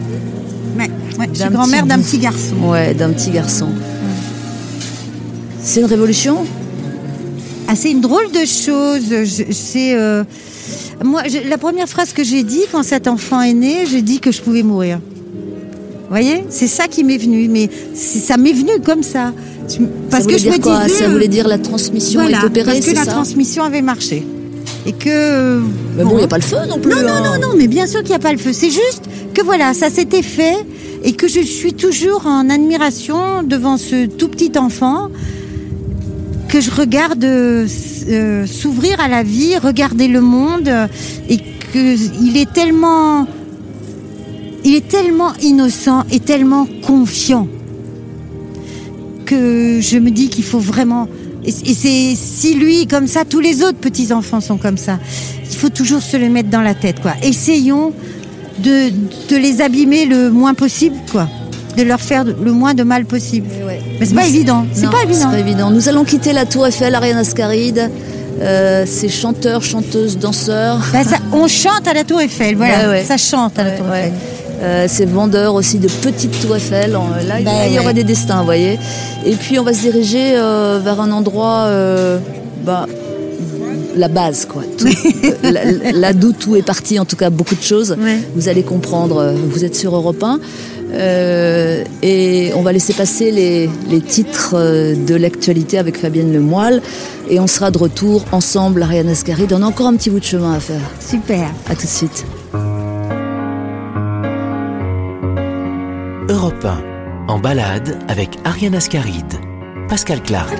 [0.78, 1.28] Ouais, ouais.
[1.34, 2.54] Je suis grand-mère d'un petit garçon.
[2.64, 3.68] Ouais, d'un petit garçon.
[5.62, 6.44] C'est une révolution?
[7.68, 9.12] Ah, c'est une drôle de chose.
[9.52, 10.24] C'est euh,
[11.04, 14.20] moi je- la première phrase que j'ai dit quand cet enfant est né, j'ai dit
[14.20, 14.98] que je pouvais mourir.
[14.98, 19.32] Vous voyez, c'est ça qui m'est venu, mais ça m'est venu comme ça.
[20.10, 20.84] Parce que je me quoi?
[20.84, 23.12] Disais, Ça euh, voulait dire la transmission voilà, est opérée, parce que la ça?
[23.12, 24.26] transmission avait marché
[24.86, 25.60] et que.
[25.96, 26.92] Mais bon, il n'y a pas le feu non plus.
[26.92, 27.38] Non, non, hein.
[27.38, 28.52] non, non, mais bien sûr qu'il n'y a pas le feu.
[28.52, 29.04] C'est juste
[29.34, 30.56] que voilà, ça s'était fait
[31.02, 35.08] et que je suis toujours en admiration devant ce tout petit enfant
[36.48, 37.66] que je regarde euh,
[38.08, 40.88] euh, s'ouvrir à la vie, regarder le monde euh,
[41.28, 43.26] et que il est tellement,
[44.64, 47.46] il est tellement innocent et tellement confiant
[49.30, 51.06] que je me dis qu'il faut vraiment
[51.44, 54.98] et, c'est si lui comme ça, tous les autres petits enfants sont comme ça.
[55.50, 57.12] Il faut toujours se le mettre dans la tête, quoi.
[57.22, 57.92] Essayons
[58.58, 58.90] de,
[59.30, 61.28] de les abîmer le moins possible, quoi.
[61.78, 63.46] De leur faire le moins de mal possible.
[63.98, 64.66] Mais c'est pas évident.
[64.74, 65.30] C'est pas évident.
[65.30, 65.70] Pas évident.
[65.70, 67.90] Nous allons quitter la Tour Eiffel, Ariane Ascaride.
[68.42, 70.78] Euh, ces chanteurs, chanteuses, danseurs.
[70.92, 72.88] Ça- on chante à la Tour Eiffel, voilà.
[72.90, 73.04] Ouais.
[73.04, 74.12] Ça chante à la Tour Eiffel.
[74.62, 76.92] Euh, ces vendeurs aussi de petites tours Eiffel.
[76.92, 77.80] Là, il- Ben là, il y ouais.
[77.82, 78.78] aura des destins, vous voyez.
[79.24, 82.18] Et puis, on va se diriger euh, vers un endroit, euh,
[82.64, 82.86] bah,
[83.96, 84.62] la base, quoi.
[84.76, 84.86] Tout-
[85.42, 85.60] là,
[85.94, 87.96] là d'où tout est parti, en tout cas, beaucoup de choses.
[87.98, 88.18] Ouais.
[88.36, 89.34] Vous allez comprendre.
[89.50, 90.38] Vous êtes sur Europe 1.
[90.92, 96.82] Euh, et on va laisser passer les, les titres de l'actualité avec Fabienne Lemoyle.
[97.30, 99.52] Et on sera de retour ensemble, Ariane Ascaride.
[99.52, 100.80] On a encore un petit bout de chemin à faire.
[101.00, 101.48] Super.
[101.68, 102.24] À tout de suite.
[106.40, 109.34] Europe 1, en balade avec Ariane Ascaride.
[109.90, 110.56] Pascal Clark.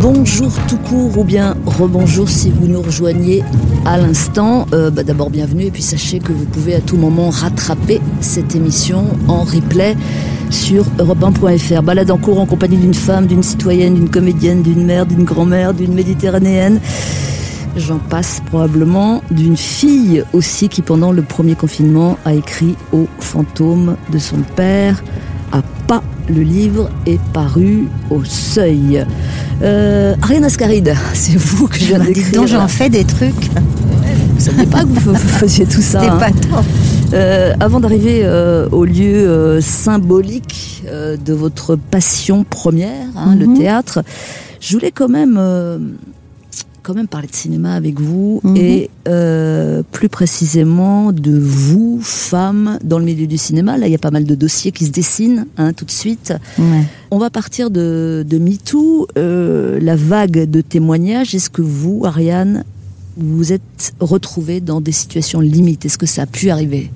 [0.00, 3.44] Bonjour tout court ou bien rebonjour si vous nous rejoignez
[3.86, 4.66] à l'instant.
[4.72, 8.56] Euh, bah, D'abord bienvenue et puis sachez que vous pouvez à tout moment rattraper cette
[8.56, 9.96] émission en replay
[10.50, 11.82] sur europe1.fr.
[11.82, 15.74] Balade en cours en compagnie d'une femme, d'une citoyenne, d'une comédienne, d'une mère, d'une grand-mère,
[15.74, 16.80] d'une méditerranéenne.
[17.76, 23.96] J'en passe probablement d'une fille aussi qui pendant le premier confinement a écrit au fantôme
[24.12, 25.02] de son père
[25.52, 26.02] à pas.
[26.28, 29.04] Le livre est paru au seuil.
[29.62, 32.46] Euh, Ariane Ascaride, c'est vous que je viens Bah, d'écrire.
[32.46, 33.50] j'en fais des trucs.
[33.50, 36.00] Vous ne saviez pas que vous, faisiez tout ça.
[36.00, 36.18] C'était hein.
[36.50, 36.62] pas.
[37.14, 43.46] Euh, avant d'arriver euh, au lieu euh, symbolique euh, de votre passion première, hein, le
[43.46, 43.58] Mhm.
[43.58, 44.02] théâtre,
[44.60, 45.78] je voulais quand même, euh,
[46.82, 48.56] quand même parler de cinéma avec vous Mhm.
[48.56, 53.76] et euh, plus précisément de vous, femmes, dans le milieu du cinéma.
[53.78, 56.32] Là, il y a pas mal de dossiers qui se dessinent hein, tout de suite.
[57.10, 61.34] On va partir de, de MeToo, euh, la vague de témoignages.
[61.34, 62.64] Est-ce que vous, Ariane,
[63.16, 65.84] vous vous êtes retrouvée dans des situations limites?
[65.86, 66.90] Est-ce que ça a pu arriver?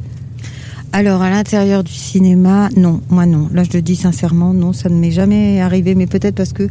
[0.93, 3.51] Alors, à l'intérieur du cinéma, non, moi non.
[3.53, 6.69] Là, je le dis sincèrement, non, ça ne m'est jamais arrivé, mais peut-être parce que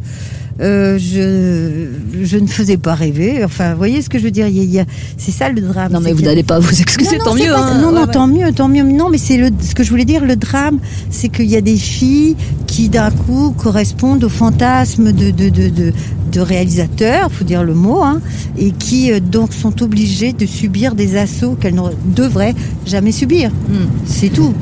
[0.60, 3.44] euh, je, je ne faisais pas rêver.
[3.44, 4.84] Enfin, vous voyez ce que je veux dire il y a- il y a-
[5.18, 5.92] C'est ça le drame.
[5.92, 7.54] Non, mais vous n'allez pas vous excuser, non, tant non, mieux.
[7.54, 7.74] hein.
[7.80, 8.10] Non, Ouais, non, ouais.
[8.12, 8.82] tant mieux, tant mieux.
[8.82, 10.24] Non, mais c'est le, ce que je voulais dire.
[10.24, 10.78] Le drame,
[11.10, 12.36] c'est qu'il y a des filles
[12.66, 15.92] qui, d'un coup, correspondent au fantasme de, de, de, de,
[16.32, 18.20] de réalisateurs, faut dire le mot, hein,
[18.58, 21.82] et qui euh, donc sont obligées de subir des assauts qu'elles ne
[22.14, 22.54] devraient
[22.86, 23.50] jamais subir.
[23.50, 23.86] Hmm.
[24.06, 24.52] C'est tout.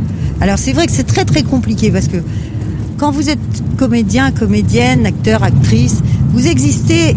[0.41, 2.17] Alors c'est vrai que c'est très très compliqué parce que
[2.99, 3.39] quand vous êtes
[3.77, 6.01] comédien, comédienne, acteur, actrice,
[6.33, 7.17] vous existez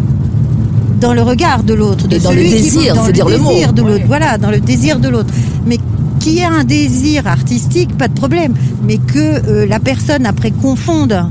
[0.99, 3.29] dans le regard de l'autre, de dans celui le qui- désir, dans faut le dire
[3.29, 3.51] le mot.
[3.71, 4.03] de l'autre.
[4.07, 5.33] Voilà, dans le désir de l'autre.
[5.65, 5.77] Mais
[6.19, 8.53] qui a un désir artistique, pas de problème.
[8.83, 11.29] Mais que euh, la personne après confonde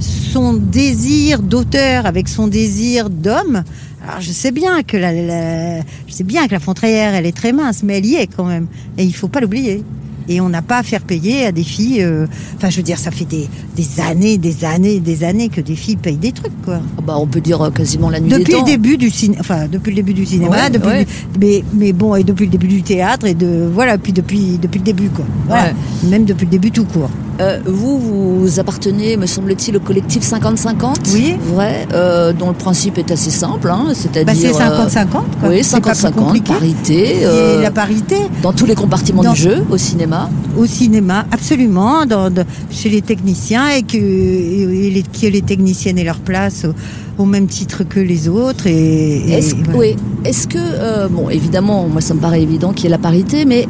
[0.00, 3.62] son désir d'auteur avec son désir d'homme.
[4.06, 7.36] Alors je sais bien que la, la- je sais bien que la Fontrière elle est
[7.36, 8.66] très mince, mais elle y est quand même.
[8.98, 9.82] Et il faut pas l'oublier.
[10.28, 12.02] Et on n'a pas à faire payer à des filles.
[12.02, 15.60] euh, Enfin, je veux dire, ça fait des, des années, des années, des années que
[15.60, 16.80] des filles payent des trucs, quoi.
[16.98, 19.40] Ah Bah, on peut dire euh, quasiment la nuit des Depuis le début du cinéma,
[19.40, 21.00] enfin depuis le début du cinéma, Ouais, depuis ouais.
[21.34, 24.58] le- mais mais bon et depuis le début du théâtre et de voilà puis depuis
[24.60, 25.24] depuis le début quoi.
[25.46, 25.64] Voilà.
[25.66, 25.74] Ouais.
[26.08, 27.10] Même depuis le début tout court.
[27.38, 27.98] Euh, vous,
[28.40, 31.34] vous appartenez, me semble-t-il, au collectif 50-50 Oui.
[31.52, 34.24] Vrai, euh, dont le principe est assez simple, hein, c'est-à-dire...
[34.24, 35.24] Bah, c'est euh, 50-50 quoi.
[35.50, 36.52] oui, C'est pas plus 50-50, compliqué.
[36.54, 40.30] parité, Et la parité dans tous les compartiments Dans- du jeu, au cinéma.
[40.56, 45.98] au cinéma, absolument, dans, de- chez les techniciens et que, et les, que les techniciennes
[45.98, 48.66] aient leur place au, au même titre que les autres.
[48.66, 49.78] Et, et Est-ce voilà.
[49.78, 52.98] oui, est-ce que, euh, bon, évidemment, moi ça me paraît évident qu'il y ait la
[52.98, 53.66] parité, mais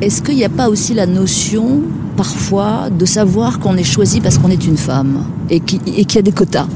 [0.00, 1.82] est-ce qu'il n'y a pas aussi la notion,
[2.16, 6.22] parfois, de savoir qu'on est choisi parce qu'on est une femme et qu'il y a
[6.22, 6.66] des quotas?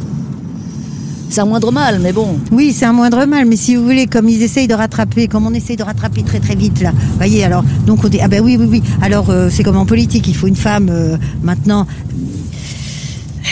[1.28, 2.38] C'est un moindre mal, mais bon.
[2.52, 5.46] Oui, c'est un moindre mal, mais si vous voulez, comme ils essayent de rattraper, comme
[5.46, 8.42] on essaye de rattraper très très vite là, voyez, alors, donc on dit, ah ben
[8.42, 11.86] oui, oui, oui, alors euh, c'est comme en politique, il faut une femme euh, maintenant.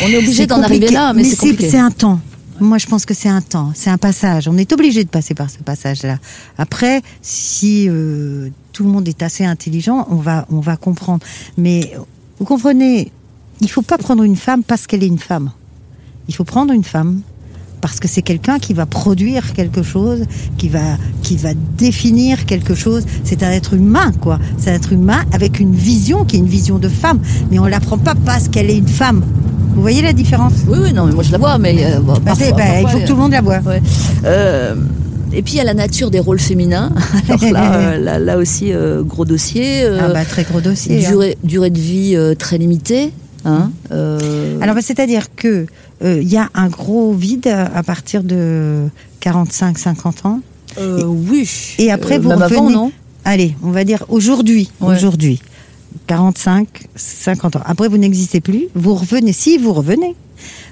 [0.03, 1.68] On est obligé d'en arriver là, mais, c'est compliqué.
[1.68, 2.20] C'est un temps.
[2.61, 4.47] Moi, je pense que c'est un temps, c'est un passage.
[4.47, 6.18] On est obligé de passer par ce passage-là.
[6.57, 11.25] Après, si euh, tout le monde est assez intelligent, on va, on va comprendre.
[11.59, 11.93] Mais
[12.39, 13.11] vous comprenez,
[13.61, 15.51] il faut pas prendre une femme parce qu'elle est une femme.
[16.29, 17.20] Il faut prendre une femme
[17.85, 20.22] parce que c'est quelqu'un qui va produire quelque chose,
[20.57, 23.05] qui va, qui va définir quelque chose.
[23.24, 24.39] C'est un être humain, quoi.
[24.57, 27.20] C'est un être humain avec une vision qui est une vision de femme.
[27.51, 29.22] Mais on la prend pas parce qu'elle est une femme.
[29.74, 30.55] Vous voyez la différence?
[30.66, 32.99] Oui, oui, non, mais moi je la vois, mais euh, Bah, parfois- bah, Il faut
[33.01, 33.59] que tout le monde la voie.
[33.66, 33.82] Ouais.
[34.24, 34.74] Euh,
[35.35, 36.91] et puis il y a la nature des rôles féminins.
[37.28, 39.82] Alors là, euh, là, là aussi, euh, gros dossier.
[39.85, 41.05] euh, Ah bah, très gros dossier.
[41.05, 41.11] hein.
[41.11, 43.12] durée, durée de vie euh, très limitée.
[43.45, 45.67] Hein, euh, Alors, c'est-à-dire que
[46.03, 48.89] euh, il y a un gros vide à partir de
[49.23, 50.41] 45-50 ans.
[50.79, 51.49] euh, oui.
[51.79, 52.45] Et après, Euh, vous revenez.
[52.45, 52.93] avant, non?
[53.25, 54.71] Allez, on va dire aujourd'hui.
[54.81, 54.95] Ouais.
[54.97, 55.41] Aujourd'hui.
[56.07, 57.63] 45, 50 ans.
[57.65, 58.67] Après, vous n'existez plus.
[58.75, 60.15] Vous revenez, si vous revenez.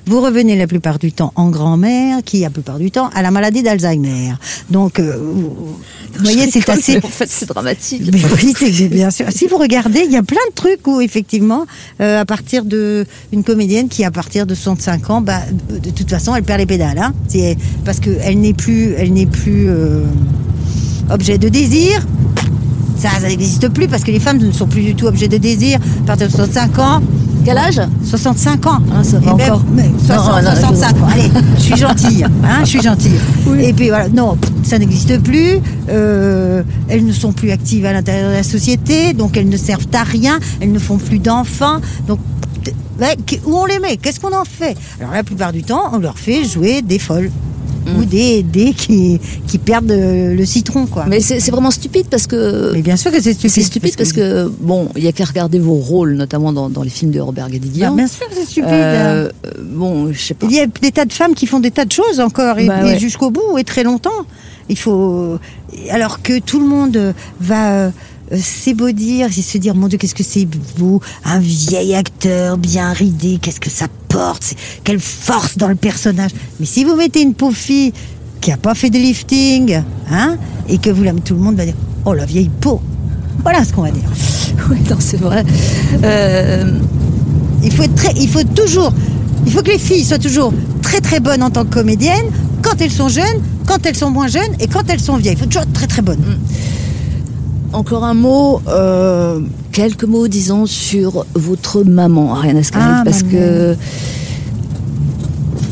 [0.07, 3.31] Vous revenez la plupart du temps en grand-mère, qui la plupart du temps a la
[3.31, 4.33] maladie d'Alzheimer.
[4.71, 5.77] Donc, euh, vous,
[6.19, 6.99] voyez, c'est assez.
[6.99, 8.03] En fait, c'est dramatique.
[8.13, 9.27] Mais oui, c'est bien sûr.
[9.31, 11.67] Si vous regardez, il y a plein de trucs où effectivement,
[12.01, 16.11] euh, à partir de une comédienne qui à partir de 65 ans, bah, de toute
[16.11, 17.15] façon, elle perd les pédales, hein.
[17.29, 20.05] C'est parce que elle n'est plus, elle n'est plus euh,
[21.11, 22.05] objet de désir.
[23.03, 25.37] Ça, ça n'existe plus parce que les femmes ne sont plus du tout objets de
[25.37, 27.01] désir à partir de 65 ans.
[27.45, 27.81] Quel âge?
[28.05, 28.79] 65 ans.
[28.95, 29.65] Ah, ça va Eh ben, encore.
[29.75, 31.09] mais 60, Non, non, je- 65 ans.
[31.13, 32.25] Allez, je suis gentille.
[32.45, 33.19] Hein, je suis gentille.
[33.61, 35.59] Et puis voilà, non, ça n'existe plus.
[35.89, 39.87] Euh, elles ne sont plus actives à l'intérieur de la société, donc elles ne servent
[39.93, 40.39] à rien.
[40.61, 41.81] Elles ne font plus d'enfants.
[42.07, 42.21] Donc,
[43.47, 43.97] où on les met?
[43.97, 44.77] Qu'est-ce qu'on en fait?
[45.01, 47.31] Alors la plupart du temps, on leur fait jouer des folles.
[47.87, 47.99] Mm.
[47.99, 51.07] Ou des, des qui, qui perdent euh, le citron, quoi.
[51.09, 52.73] Mais c'est vraiment stupide parce que.
[52.73, 53.51] Mais bien sûr que c'est stupide.
[53.51, 56.83] C'est stupide parce que, bon, il y a qu'à regarder vos rôles, notamment dans, dans
[56.83, 57.95] les films de Robert Guédiguian.
[57.95, 58.71] bien sûr que c'est stupide.
[58.71, 60.47] Euh, euh, bon, je sais pas.
[60.49, 62.67] Il y a des tas de femmes qui font des tas de choses encore et,
[62.67, 64.11] Bah et jusqu'au bout et très longtemps.
[64.69, 65.39] Il faut
[65.91, 67.91] alors que tout le monde va
[68.33, 70.47] euh, s'ébaudir, et se dire mon Dieu qu'est-ce que c'est
[70.79, 75.75] beau, un vieil acteur bien ridé, qu'est-ce que ça porte, c'est- quelle force dans le
[75.75, 76.31] personnage.
[76.61, 77.93] Mais si vous mettez une pauvre fille
[78.41, 80.37] qui a pas fait de lifting, hein,
[80.69, 81.75] et que vous la tout le monde va dire
[82.05, 82.81] oh la vieille peau.
[83.43, 84.03] Voilà ce qu'on va dire.
[84.71, 85.45] Oui, non, c'est vrai.
[86.05, 86.79] Euh,
[87.65, 88.93] Il faut être très, il faut toujours,
[89.47, 90.53] il faut que les filles soient toujours
[90.83, 92.27] très très bonnes en tant que comédiennes,
[92.61, 95.35] quand elles sont jeunes, quand elles sont moins jeunes et quand elles sont vieilles.
[95.35, 96.23] Il faut toujours être très très bonnes.
[97.73, 99.41] Encore un mot, euh,
[99.73, 103.75] quelques mots, disons, sur votre maman, Ariane Ascaride, Ah, parce que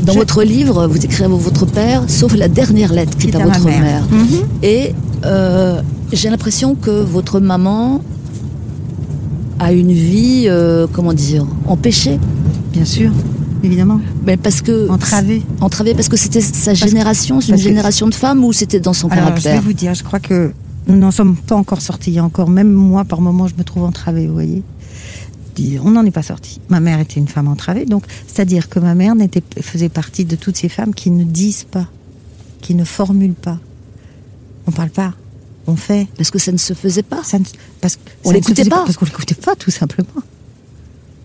[0.05, 3.45] dans Je- votre livre, vous écrivez votre père, sauf la dernière lettre qui est à
[3.45, 4.03] votre mère.
[4.11, 4.27] Mhm.
[4.63, 4.95] Et
[5.25, 5.83] euh,
[6.13, 8.01] j'ai l'impression que votre maman
[9.59, 12.19] a une vie, euh, comment dire, empêchée.
[12.73, 13.11] Bien sûr,
[13.63, 14.01] évidemment.
[14.27, 15.43] Mais parce que Entravée.
[15.61, 19.09] entravée parce que c'était sa génération, c'est une génération de femmes ou c'était dans son
[19.09, 20.53] Alors, je vais caractère vous dire, je crois que
[20.91, 22.19] nous n'en sommes pas encore sortis.
[22.21, 24.63] Encore, même moi, par moments, je me trouve entravée, vous voyez.
[25.85, 26.59] On n'en est pas sorti.
[26.71, 30.35] Ma mère était une femme entravée, donc c'est-à-dire que ma mère n'était, faisait partie de
[30.35, 31.87] toutes ces femmes qui ne disent pas,
[32.63, 33.59] qui ne formulent pas.
[34.67, 35.13] On parle pas,
[35.67, 36.09] on fait.
[36.17, 37.23] Parce que ça ne se faisait pas.
[37.25, 37.45] Ça ne-
[37.83, 37.99] parce
[38.33, 38.85] l'écoutait pas.
[38.85, 40.09] Parce qu'on l'écoutait pas, tout simplement.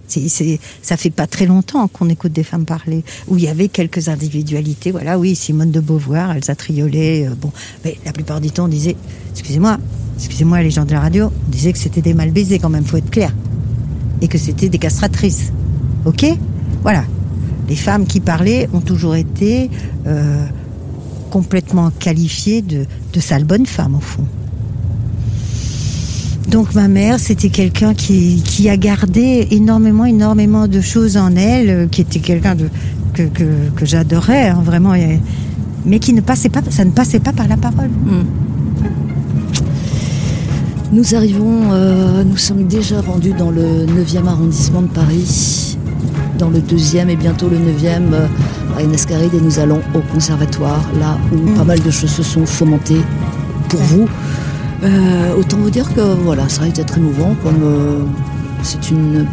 [0.07, 3.67] C'est, ça fait pas très longtemps qu'on écoute des femmes parler, où il y avait
[3.67, 4.91] quelques individualités.
[4.91, 7.27] Voilà, oui, Simone de Beauvoir, Elsa Triolet.
[7.27, 7.51] euh, bon,
[7.83, 8.95] mais la plupart du temps, on disait,
[9.31, 9.77] excusez-moi,
[10.17, 12.85] excusez-moi, les gens de la radio, on disait que c'était des mal baisés quand même,
[12.85, 13.33] faut être clair,
[14.21, 15.51] et que c'était des castratrices.
[16.05, 16.25] Ok?
[16.83, 17.03] Voilà.
[17.67, 19.71] Les femmes qui parlaient ont toujours été
[20.05, 20.45] euh,
[21.31, 24.25] complètement qualifiées de, de sales bonnes femmes, au fond.
[26.49, 31.69] Donc ma mère, c'était quelqu'un qui, qui a gardé énormément, énormément de choses en elle,
[31.69, 32.69] euh, qui était quelqu'un de
[33.13, 33.43] que, que,
[33.75, 34.93] que j'adorais, hein, vraiment,
[35.85, 37.89] mais qui ne passait pas, ça ne passait pas par la parole.
[40.91, 45.77] Nous arrivons, euh, nous sommes déjà rendus dans le 9e arrondissement de Paris,
[46.37, 48.27] dans le 2e et bientôt le 9e euh,
[48.75, 51.53] Ariane Ascaride et nous allons au conservatoire, là où Mm.
[51.55, 53.01] pas mal de choses se sont fomentées
[53.69, 54.07] pour vous.
[54.83, 57.99] Euh, autant vous dire que voilà, ça risque d'être émouvant, comme euh,
[58.63, 59.25] c'est une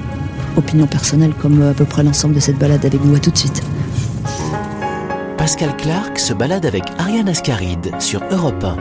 [0.57, 3.15] opinion personnelle, comme euh, à peu près l'ensemble de cette balade avec nous.
[3.15, 3.63] À tout de suite.
[5.37, 8.77] Pascal Clark se balade avec Ariane Ascaride sur Europe 1.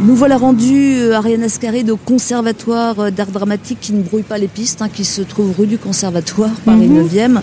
[0.00, 4.46] Nous voilà rendus, euh, Ariane Ascaride, au conservatoire d'art dramatique qui ne brouille pas les
[4.46, 7.02] pistes, hein, qui se trouve rue du conservatoire, Paris Mhm.
[7.02, 7.40] 9e.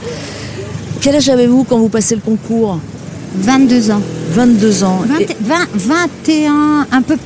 [1.01, 2.80] Quel âge avez-vous quand vous passez le concours?
[3.39, 4.01] 22 ans.
[4.31, 4.99] 22 ans.
[5.07, 7.17] 20 Et, 20 21, un peu,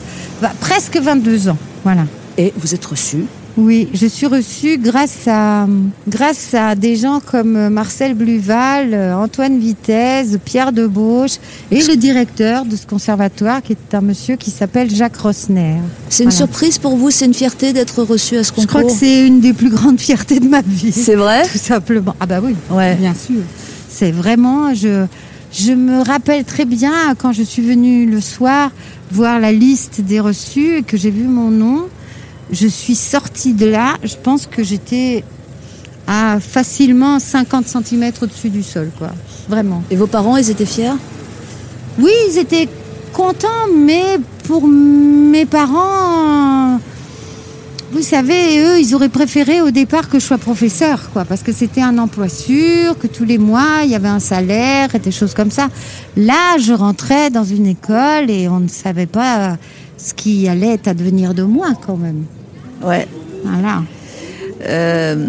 [0.42, 1.58] bah, presque 22 ans.
[1.84, 2.04] Voilà.
[2.38, 3.26] et vous êtes reçu?
[3.58, 5.68] Oui, je suis reçue grâce à,
[6.08, 11.38] grâce à des gens comme euh, Marcel Bluval, euh, Antoine Vitesse, Pierre Debauche
[11.70, 15.76] et le directeur de ce conservatoire qui est un monsieur qui s'appelle Jacques Rosner.
[16.10, 16.38] C'est une Voilà.
[16.38, 19.26] surprise pour vous, c'est une fierté d'être reçu à ce Je concours crois que c'est
[19.28, 20.94] une des plus grandes fiertés de ma vie.
[20.94, 21.44] C'est vrai?
[21.52, 22.16] Tout simplement.
[22.22, 22.96] Ah bah oui, Ouais.
[22.96, 23.42] bien sûr.
[23.90, 25.06] C'est vraiment, je,
[25.52, 28.72] je me rappelle très bien quand je suis venue le soir
[29.12, 31.88] voir la liste des reçus et que j'ai vu mon nom.
[32.52, 35.24] Je suis sortie de là, je pense que j'étais
[36.08, 39.12] à facilement 50 cm au-dessus du sol, quoi.
[39.48, 39.84] Vraiment.
[39.92, 40.98] Et vos parents, ils étaient fiers?
[42.00, 42.68] Oui, ils étaient
[43.14, 46.80] contents, mais pour mes parents,
[47.92, 51.52] vous savez, eux, ils auraient préféré au départ que je sois professeur, quoi, parce que
[51.52, 55.12] c'était un emploi sûr, que tous les mois, il y avait un salaire et des
[55.12, 55.70] choses comme ça.
[56.16, 59.58] Là, je rentrais dans une école et on ne savait pas
[59.98, 62.26] ce qui allait advenir de moi, quand même.
[62.84, 63.08] Ouais.
[63.44, 63.84] Voilà.
[64.66, 65.26] Euh,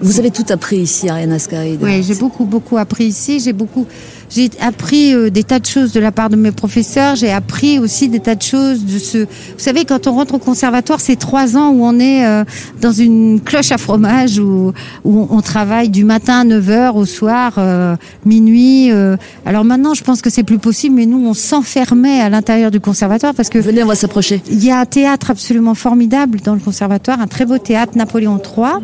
[0.00, 1.80] vous avez tout appris ici, Ariane Ascaride.
[1.82, 3.40] Oui, j'ai beaucoup, beaucoup appris ici.
[3.40, 3.86] J'ai beaucoup,
[4.30, 7.16] j'ai appris euh, des tas de choses de la part de mes professeurs.
[7.16, 9.18] J'ai appris aussi des tas de choses de ce.
[9.18, 9.26] Vous
[9.58, 12.44] savez, quand on rentre au conservatoire, c'est trois ans où on est euh,
[12.80, 14.72] dans une cloche à fromage où,
[15.04, 18.90] où on travaille du matin à 9 h au soir, euh, minuit.
[18.92, 19.16] euh.
[19.44, 22.80] Alors maintenant, je pense que c'est plus possible, mais nous, on s'enfermait à l'intérieur du
[22.80, 24.42] conservatoire parce que Venez, on va s'approcher.
[24.50, 28.38] il y a un théâtre absolument formidable dans le conservatoire, un très beau théâtre Napoléon
[28.38, 28.74] III.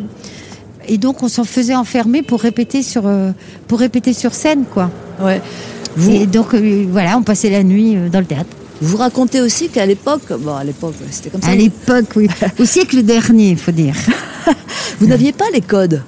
[0.87, 3.31] Et donc on s'en faisait enfermer pour répéter sur euh,
[3.67, 4.89] pour répéter sur scène quoi.
[5.21, 5.41] Ouais.
[5.95, 8.49] Vous, Et donc euh, voilà, on passait la nuit euh, dans le théâtre.
[8.81, 11.49] vous racontez aussi qu'à l'époque, bon, à l'époque, c'était comme ça.
[11.49, 12.27] À l'époque, oui.
[12.59, 13.95] Au siècle dernier, il faut dire.
[14.99, 16.03] Vous n'aviez pas les codes.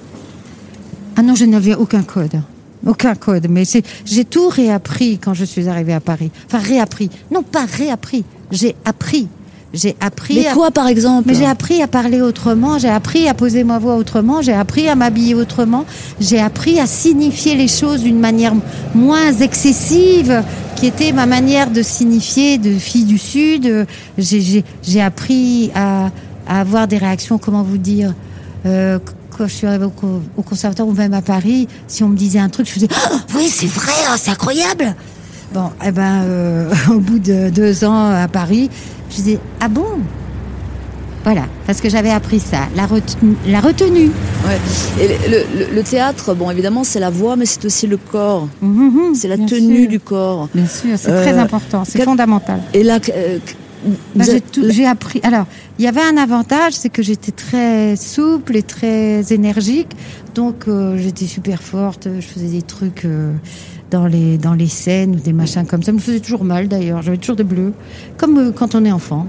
[1.16, 2.40] Ah non, je n'avais aucun code.
[2.86, 3.46] Aucun code.
[3.50, 3.64] Mais
[4.04, 6.30] j'ai tout réappris quand je suis arrivée à Paris.
[6.46, 7.10] Enfin, réappris.
[7.30, 8.24] Non, pas réappris.
[8.50, 9.28] J'ai appris.
[9.72, 10.34] J'ai appris.
[10.34, 13.62] Mais à- quoi, par exemple Mais j'ai appris à parler autrement, j'ai appris à poser
[13.62, 15.84] ma voix autrement, j'ai appris à m'habiller autrement,
[16.20, 18.54] j'ai appris à signifier les choses d'une manière
[18.94, 20.42] moins excessive,
[20.76, 23.86] qui était ma manière de signifier de fille du Sud.
[24.18, 26.10] J'ai- J'ai j'ai appris à,
[26.48, 28.12] à avoir des réactions, comment vous dire
[28.66, 28.98] euh,
[29.36, 32.16] quand je suis arrivée au, co- au conservatoire ou même à Paris, si on me
[32.16, 34.94] disait un truc, je faisais Ah, oui c'est vrai, ah, c'est incroyable.
[35.54, 38.68] Bon, eh ben, euh, au bout de deux ans à Paris,
[39.10, 39.84] je disais ah bon.
[41.22, 43.36] Voilà, parce que j'avais appris ça, la retenue.
[43.46, 44.10] La retenue.
[44.46, 44.58] Ouais.
[45.04, 45.36] Et le,
[45.68, 48.48] le- le théâtre, bon, évidemment, c'est la voix, mais c'est aussi le corps.
[48.62, 49.88] Mhm, C'est la tenue sûr.
[49.90, 50.48] du corps.
[50.54, 52.60] Bien sûr, c'est Euh, très important, c'est fondamental.
[52.72, 53.38] Et là, euh,
[54.14, 55.20] Bah, j'ai tout- j'ai appris.
[55.22, 55.44] Alors,
[55.78, 59.88] il y avait un avantage, c'est que j'étais très souple et très énergique,
[60.34, 62.08] donc euh, j'étais super forte.
[62.18, 63.32] Je faisais des trucs euh,
[63.90, 65.86] dans les dans les scènes ou des machins comme ça.
[65.86, 67.02] Ça me faisait toujours mal d'ailleurs.
[67.02, 67.72] J'avais toujours des bleus,
[68.16, 69.26] comme euh, quand on est enfant.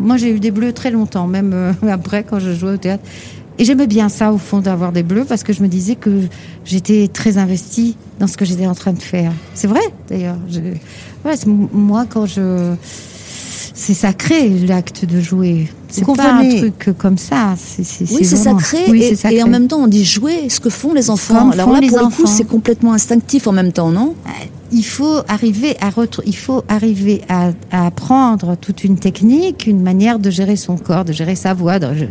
[0.00, 3.04] Moi, j'ai eu des bleus très longtemps, même euh, après quand je jouais au théâtre.
[3.58, 6.10] Et j'aimais bien ça au fond d'avoir des bleus parce que je me disais que
[6.64, 9.30] j'étais très investie dans ce que j'étais en train de faire.
[9.54, 10.36] C'est vrai d'ailleurs.
[10.50, 10.60] Je-
[11.72, 12.74] moi quand je
[13.74, 15.68] c'est sacré l'acte de jouer.
[15.88, 17.54] C'est pas un truc comme ça.
[17.78, 19.38] Oui, c'est sacré, Oui, et, c'est sacré.
[19.38, 21.50] et en même temps, on dit jouer ce que font les enfants.
[21.50, 24.14] Alors là, pour le coup, c'est complètement instinctif en même temps, non?
[24.72, 25.90] Il faut arriver à
[26.26, 31.12] il faut arriver à, apprendre toute une technique, une manière de gérer son corps, de
[31.12, 32.08] gérer sa voix, de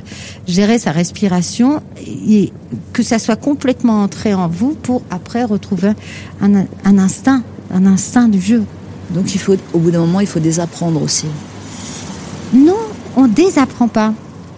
[0.48, 2.54] gérer sa respiration, et
[2.94, 5.92] que ça soit complètement entré en vous pour après retrouver
[6.42, 7.44] un, un instinct,
[7.74, 8.64] un instinct du jeu.
[9.14, 11.28] Donc il faut, au bout d'un moment, il faut désapprendre aussi.
[12.54, 12.78] Non,
[13.16, 14.14] on désapprend pas,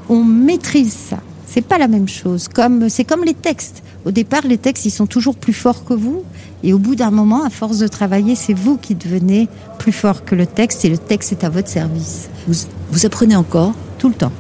[0.10, 1.18] on maîtrise ça.
[1.48, 2.48] C'est pas la même chose.
[2.48, 3.82] Comme c'est comme les textes.
[4.06, 6.24] Au départ, les textes, ils sont toujours plus forts que vous.
[6.64, 9.48] Et au bout d'un moment, à force de travailler, c'est vous qui devenez
[9.80, 12.28] plus fort que le texte et le texte est à votre service.
[12.48, 13.74] Vous, apprenez encore?
[13.98, 14.32] Tout le temps.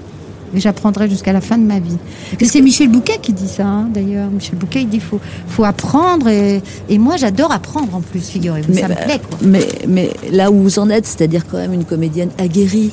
[0.55, 1.97] Et j'apprendrai jusqu'à la fin de ma vie.
[2.39, 4.29] Et c'est Michel Bouquet qui dit ça, hein, d'ailleurs.
[4.29, 6.27] Michel Bouquet, il dit faut, faut apprendre.
[6.29, 6.61] Et,
[6.97, 8.73] moi, j'adore apprendre en plus, figurez-vous.
[8.73, 9.21] Ça me bah, plaît.
[9.41, 12.91] Mais, mais là où vous en êtes, c'est-à-dire quand même une comédienne aguerrie,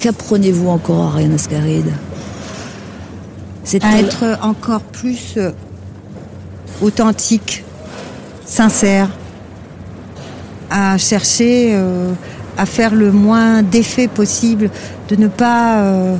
[0.00, 1.92] qu'apprenez-vous encore, Ariane Ascaride
[3.64, 5.52] C'est à être encore plus euh,
[6.82, 7.64] authentique,
[8.44, 9.08] sincère,
[10.70, 12.12] à chercher euh,
[12.60, 14.70] à faire le moins d'effet possible,
[15.08, 16.16] de ne pas euh,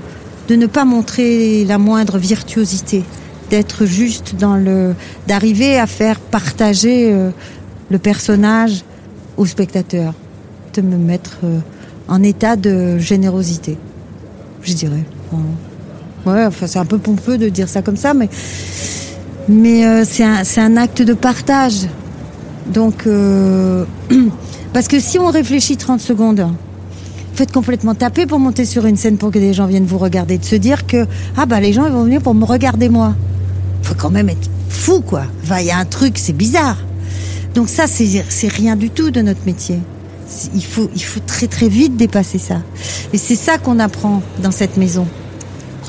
[0.51, 3.05] de ne pas montrer la moindre virtuosité,
[3.51, 4.97] d'être juste dans le
[5.29, 7.31] d'arriver à faire partager euh,
[7.89, 8.83] le personnage
[9.37, 10.13] au spectateur,
[10.75, 11.39] de me mettre
[12.09, 13.79] en état de générosité,
[14.63, 15.05] je dirais.
[16.27, 18.29] Ouais, enfin c'est un peu pompeux de dire ça comme ça, mais
[19.49, 21.87] mais euh, c'est un, un, acte de partage.
[22.67, 23.85] Donc, euh,
[24.73, 26.49] parce que si on réfléchit 30 secondes,
[27.47, 30.45] complètement taper pour monter sur une scène pour que des gens viennent vous regarder, de
[30.45, 33.15] se dire que ah bah les gens ils vont venir pour me regarder moi.
[33.83, 35.25] Faut quand même être fou quoi.
[35.59, 36.77] il y a un truc, c'est bizarre.
[37.55, 39.79] Donc ça c'est rien du tout de notre métier.
[40.55, 42.63] Il faut, il faut très très vite dépasser ça.
[43.13, 45.07] Et c'est ça qu'on apprend dans cette maison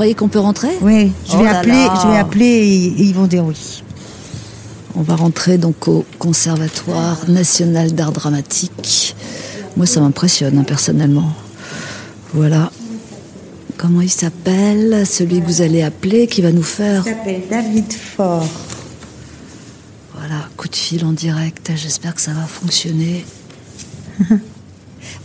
[0.01, 0.71] croyez qu'on peut rentrer?
[0.81, 3.83] Oui, je vais, oh appeler, je vais appeler et, ils vont dire oui.
[4.95, 9.15] On va rentrer donc au Conservatoire national d'art dramatique.
[9.77, 11.31] Moi, ça m'impressionne hein, personnellement.
[12.33, 12.71] Voilà.
[13.77, 17.03] Comment il s'appelle Celui que vous allez appeler, qui va nous faire.
[17.05, 18.47] Il s'appelle David Fort.
[20.13, 21.71] Voilà, coup de fil en direct.
[21.75, 23.25] J'espère que ça va fonctionner.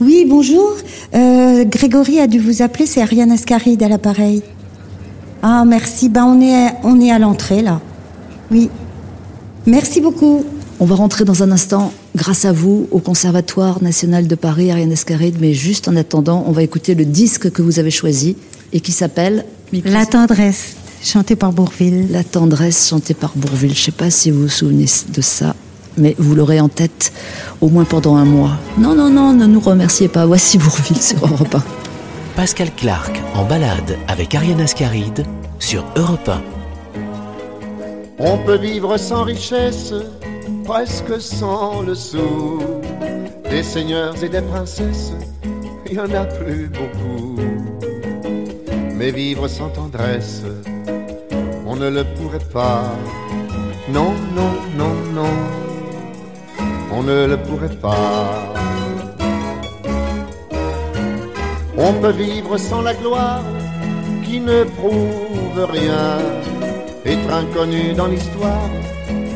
[0.01, 0.73] oui, bonjour.
[1.15, 4.43] Euh, Grégory a dû vous appeler, c'est Ariane Ascaride à l'appareil.
[5.43, 6.09] Ah, merci.
[6.09, 7.81] Ben, on est, on est à l'entrée, là.
[8.51, 8.71] Oui.
[9.67, 10.45] Merci beaucoup.
[10.81, 14.91] On va rentrer dans un instant, grâce à vous, au Conservatoire national de Paris, Ariane
[14.91, 15.37] Escaride.
[15.41, 18.37] Mais juste en attendant, on va écouter le disque que vous avez choisi
[18.73, 19.45] et qui s'appelle
[19.85, 22.09] La tendresse, chanté par Bourville.
[22.11, 23.75] La tendresse, chantée par Bourville.
[23.75, 25.55] Je ne sais pas si vous vous souvenez de ça,
[25.99, 27.12] mais vous l'aurez en tête
[27.61, 28.59] au moins pendant un mois.
[28.79, 30.27] Non, non, non, ne nous remerciez pas.
[30.27, 31.62] Voici Bourville sur Europe 1.
[32.35, 35.25] Pascal Clark en balade avec Ariane Ascaride
[35.59, 36.43] sur Europe 1.
[38.19, 39.93] On peut vivre sans richesse,
[40.67, 42.61] presque sans le sou.
[43.49, 45.12] Des seigneurs et des princesses,
[45.87, 47.37] il y en a plus beaucoup.
[48.95, 50.43] Mais vivre sans tendresse,
[51.64, 52.91] on ne le pourrait pas.
[53.89, 55.37] Non, non, non, non,
[56.93, 58.53] on ne le pourrait pas.
[61.79, 63.45] On peut vivre sans la gloire
[64.25, 66.19] qui ne prouve rien,
[67.05, 68.71] être inconnu dans l'histoire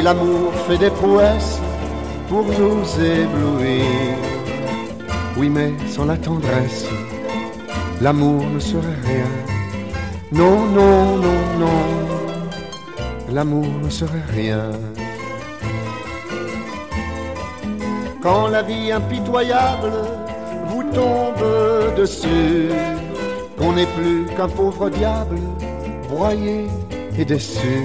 [0.00, 1.60] et l'amour fait des prouesses
[2.28, 2.82] pour nous
[3.22, 4.16] éblouir.
[5.36, 6.86] Oui, mais sans la tendresse,
[8.00, 9.30] l'amour ne serait rien.
[10.32, 11.80] Non, non, non, non,
[13.30, 14.70] l'amour ne serait rien.
[18.22, 19.92] Quand la vie impitoyable
[20.68, 21.46] vous tombe
[21.96, 22.70] dessus,
[23.58, 25.38] on n'est plus qu'un pauvre diable,
[26.08, 26.68] broyé
[27.18, 27.84] et déçu.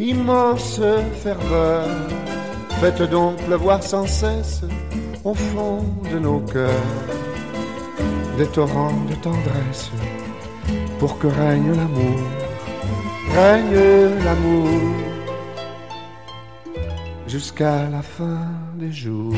[0.00, 0.80] immense
[1.22, 1.86] ferveur,
[2.80, 4.62] faites donc pleuvoir sans cesse
[5.24, 6.70] au fond de nos cœurs
[8.38, 9.90] des torrents de tendresse
[10.98, 12.18] pour que règne l'amour,
[13.34, 14.68] règne l'amour
[17.26, 18.40] jusqu'à la fin
[18.78, 19.34] des jours.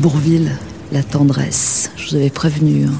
[0.00, 0.52] Bourville,
[0.92, 1.90] la tendresse.
[1.96, 2.84] Je vous avais prévenu.
[2.84, 2.92] hein.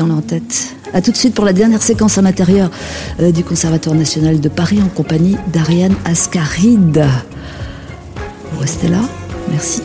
[0.00, 0.74] On est en tête.
[0.92, 2.70] A tout de suite pour la dernière séquence à l'intérieur
[3.20, 7.04] euh, du Conservatoire national de Paris en compagnie d'Ariane Ascaride.
[8.52, 9.00] Vous restez là
[9.50, 9.82] Merci.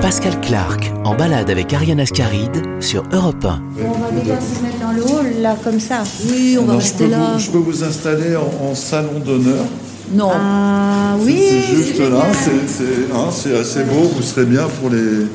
[0.00, 3.62] Pascal Clark en balade avec Ariane Ascaride sur Europe 1.
[3.86, 6.02] On va déjà se mettre dans le hall, là, comme ça.
[6.30, 7.32] Oui, on va rester là.
[7.34, 9.64] vous, je peux vous installer en, en salon d'honneur.
[10.12, 10.30] Non.
[10.34, 15.26] Ah oui c'est juste là, c'est- hein, c'est assez beau, vous serez bien pour les,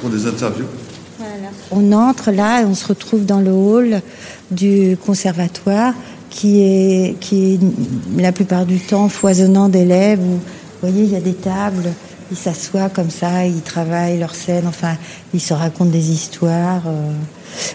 [0.00, 0.64] pour les interviews.
[1.70, 4.00] On entre là et on se retrouve dans le hall
[4.50, 5.94] du conservatoire
[6.30, 7.60] qui est, qui est
[8.16, 10.20] la plupart du temps foisonnant d'élèves.
[10.20, 10.40] Où, vous
[10.80, 11.90] voyez, il y a des tables,
[12.30, 14.96] ils s'assoient comme ça, ils travaillent leur scène, enfin,
[15.34, 16.82] ils se racontent des histoires.
[16.86, 17.12] euh.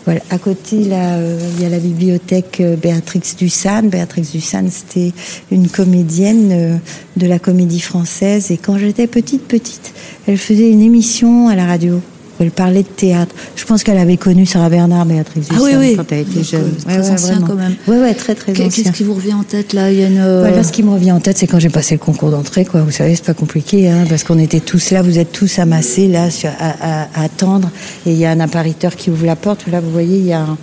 [0.05, 0.21] Voilà.
[0.29, 3.89] À côté, là, euh, il y a la bibliothèque euh, Béatrix Dussane.
[3.89, 5.11] Béatrix Dussane, c'était
[5.51, 6.79] une comédienne
[7.17, 8.51] de la comédie française.
[8.51, 9.93] Et quand j'étais petite, petite,
[10.27, 12.01] elle faisait une émission à la radio.
[12.39, 13.33] Elle parlait de théâtre.
[13.55, 15.95] Je pense qu'elle avait connu Sarah Bernard, Béatrix Ah Dussane, oui, oui.
[15.95, 16.71] quand elle était jeune.
[16.83, 17.47] très ancien vraiment.
[17.47, 17.75] quand même.
[17.87, 18.69] Ouais, ouais, très, très ancien.
[18.69, 20.39] Qu'est-ce qui vous revient en tête là Il y a une.
[20.39, 22.81] Voilà, ce qui me revient en tête, c'est quand j'ai passé le concours d'entrée, quoi.
[22.81, 26.07] Vous savez, c'est pas compliqué, hein, parce qu'on était tous là, vous êtes tous amassés
[26.07, 26.27] là,
[26.59, 26.69] à,
[27.03, 27.69] à- à attendre,
[28.05, 29.67] et il y a un appariteur qui ouvre la porte.
[29.71, 30.57] Là, vous voyez, il y a un,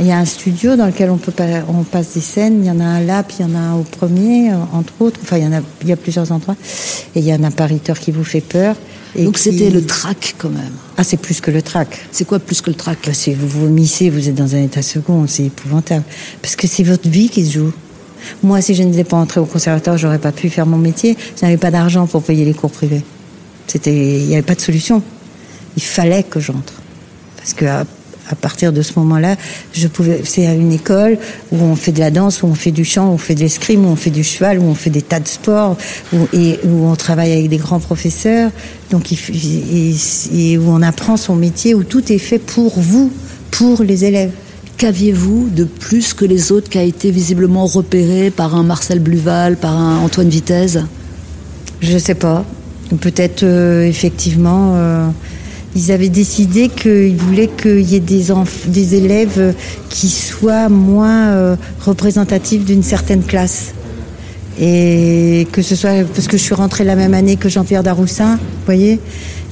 [0.00, 2.60] il y a un studio dans lequel on peut pas, on passe des scènes.
[2.62, 4.54] Il y en a un là, puis il y en a un au premier, euh,
[4.72, 5.20] entre autres.
[5.22, 6.56] Enfin, il y en a, il y a plusieurs endroits.
[7.14, 8.74] Et il y a un appariteur qui vous fait peur.
[9.14, 10.72] Et Donc qui- c'était le trac quand même.
[10.96, 12.06] Ah, c'est plus que le trac.
[12.12, 12.98] C'est quoi plus que le trac?
[13.06, 16.04] Bah, c'est vous vomissez, vous êtes dans un état second, c'est épouvantable.
[16.40, 17.72] Parce que c'est votre vie qui se joue.
[18.42, 21.16] Moi, si je n'étais pas entrée au conservatoire, j'aurais pas pu faire mon métier.
[21.38, 23.02] Je n'avais pas d'argent pour payer les cours privés.
[23.66, 25.02] C'était, il n'y avait pas de solution.
[25.76, 26.74] Il fallait que j'entre.
[27.36, 27.64] Parce que
[28.28, 29.36] à, partir de ce moment-là,
[29.72, 30.22] je pouvais.
[30.24, 31.18] C'est à une école
[31.50, 33.40] où on fait de la danse, où on fait du chant, où on fait de
[33.40, 35.76] l'escrime, où on fait du cheval, où on fait des tas de sports,
[36.12, 38.50] où, et où on travaille avec des grands professeurs.
[38.90, 39.16] Donc, et,
[40.34, 43.10] et où on apprend son métier, où tout est fait pour vous,
[43.50, 44.32] pour les élèves.
[44.76, 49.56] Qu'aviez-vous de plus que les autres qui a été visiblement repéré par un Marcel Bluval,
[49.56, 50.78] par un Antoine Vitesse?
[51.80, 52.44] Je sais pas.
[53.00, 55.08] Peut-être euh, effectivement, euh,
[55.74, 58.26] ils avaient décidé qu'ils voulaient qu'il y ait des,
[58.66, 59.52] des élèves euh,
[59.88, 63.72] qui soient moins euh, représentatifs d'une certaine classe.
[64.60, 68.36] Et que ce soit parce que je suis rentrée la même année que Jean-Pierre Daroussin,
[68.36, 69.00] vous voyez,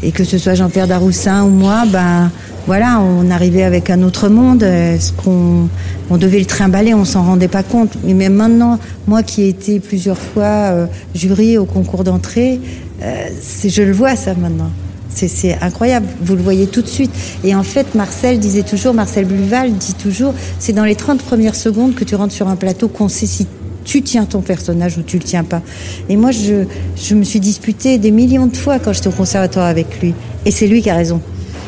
[0.02, 2.30] et que ce soit Jean-Pierre Daroussin ou moi, ben
[2.66, 4.62] voilà, on arrivait avec un autre monde.
[4.62, 5.68] Est-ce qu'on
[6.10, 7.97] on devait le trimballer, on s'en rendait pas compte.
[8.05, 12.60] Mais même maintenant, moi qui ai été plusieurs fois euh, jury au concours d'entrée,
[13.02, 13.28] euh,
[13.64, 14.70] je le vois ça maintenant.
[15.15, 17.11] C'est- incroyable, vous le voyez tout de suite.
[17.45, 21.57] Et en fait, Marcel disait toujours, Marcel Bluval dit toujours, c'est dans les 30 premières
[21.57, 23.47] secondes que tu rentres sur un plateau qu'on sait si
[23.85, 25.62] tu tiens ton personnage ou tu le tiens pas.
[26.09, 26.65] Et moi, je,
[26.97, 30.15] je me suis disputée des millions de fois quand j'étais au conservatoire avec lui.
[30.47, 31.20] Et c'est lui qui a raison.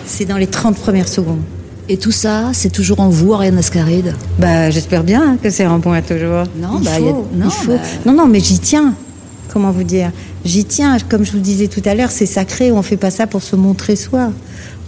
[0.06, 1.40] C'est dans les 30 premières secondes.
[1.88, 5.80] Et tout ça, c'est toujours en vous, Ariane Ascaride Bah, j'espère bien que c'est en
[5.80, 6.44] point toujours.
[6.60, 7.72] Non, il bah, faut, y a- non, il faut.
[7.72, 7.78] bah.
[8.06, 8.94] Non, non, mais j'y tiens.
[9.52, 10.10] Comment vous dire
[10.44, 10.96] J'y tiens.
[11.08, 12.72] Comme je vous disais tout à l'heure, c'est sacré.
[12.72, 14.32] On fait pas ça pour se montrer soi.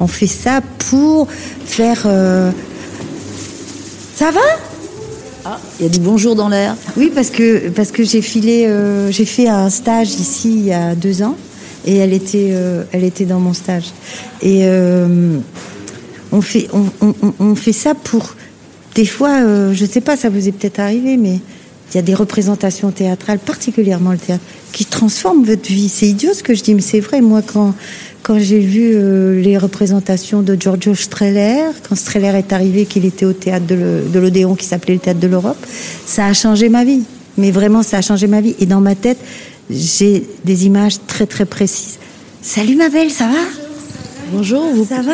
[0.00, 0.60] On fait ça
[0.90, 1.28] pour
[1.66, 2.02] faire.
[2.06, 2.50] euh,
[4.16, 4.40] Ça va?
[5.44, 6.74] Ah, il y a du bonjour dans l'air.
[6.96, 10.72] Oui, parce que parce que j'ai filé, euh, j'ai fait un stage ici il y
[10.72, 11.36] a deux ans,
[11.84, 13.92] et elle était euh, elle était dans mon stage.
[14.40, 14.64] Et
[16.32, 18.34] on fait on, on- on- on fait ça pour
[18.94, 19.40] des fois,
[19.72, 21.40] je sais pas, ça vous est peut-être arrivé, mais
[21.92, 24.42] il y a des représentations théâtrales, particulièrement le théâtre,
[24.72, 25.88] qui transforment votre vie.
[25.88, 27.20] C'est idiot ce que je dis, mais c'est vrai.
[27.20, 27.74] Moi, quand
[28.22, 33.26] quand j'ai vu euh, les représentations de Giorgio Strehler, quand Strehler est arrivé, qu'il était
[33.26, 35.58] au théâtre de l'Odéon, qui s'appelait le théâtre de l'Europe,
[36.06, 37.02] ça a changé ma vie.
[37.36, 38.56] Mais vraiment, ça a changé ma vie.
[38.60, 39.18] Et dans ma tête,
[39.68, 41.98] j'ai des images très très précises.
[42.40, 43.38] Salut ma belle, ça va?
[44.32, 44.86] Bonjour, vous.
[44.86, 45.12] Ça va?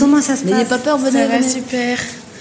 [0.00, 0.68] Comment ça se N'ayez passe?
[0.68, 1.12] pas peur, venez.
[1.12, 1.48] Ça va venez.
[1.48, 1.98] super.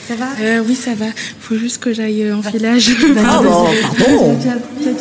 [0.07, 0.25] Ça va?
[0.41, 1.05] Euh, oui, ça va.
[1.39, 2.91] Faut juste que j'aille euh, en filage.
[3.25, 3.65] Ah bon,
[3.97, 4.37] pardon.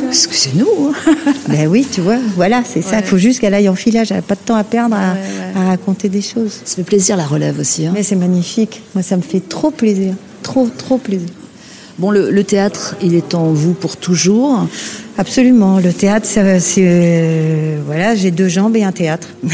[0.09, 0.93] Excusez-nous.
[1.07, 1.15] hein.
[1.49, 2.99] Ben oui, tu vois, voilà, c'est ça.
[3.01, 4.11] Il faut juste qu'elle aille en filage.
[4.11, 5.15] Elle n'a pas de temps à perdre à,
[5.61, 6.61] à raconter des choses.
[6.65, 7.85] Ça fait plaisir la relève aussi.
[7.87, 7.93] hein.
[7.95, 8.81] Mais c'est magnifique.
[8.95, 10.15] Moi, ça me fait trop plaisir.
[10.43, 11.29] Trop, trop plaisir.
[11.99, 14.67] Bon, le, le théâtre, il est en vous pour toujours.
[15.19, 15.79] Absolument.
[15.81, 16.41] Le théâtre, c'est.
[16.79, 19.29] euh, voilà, j'ai deux jambes et un théâtre.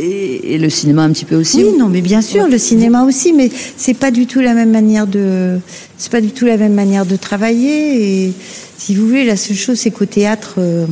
[0.00, 1.64] Et, et le cinéma un petit peu aussi.
[1.64, 4.70] Oui, non, mais bien sûr, le cinéma aussi, mais c'est pas du tout la même
[4.70, 5.58] manière de,
[5.96, 8.26] c'est pas du tout la même manière de travailler.
[8.28, 8.32] Et
[8.76, 10.86] si vous voulez, la seule chose, c'est qu'au théâtre, euh,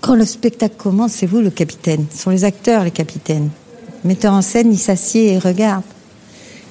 [0.00, 2.06] quand le spectacle commence, c'est vous le capitaine.
[2.14, 3.50] Ce sont les acteurs les capitaines.
[4.04, 5.84] Le metteur en scène, il s'assied et regarde.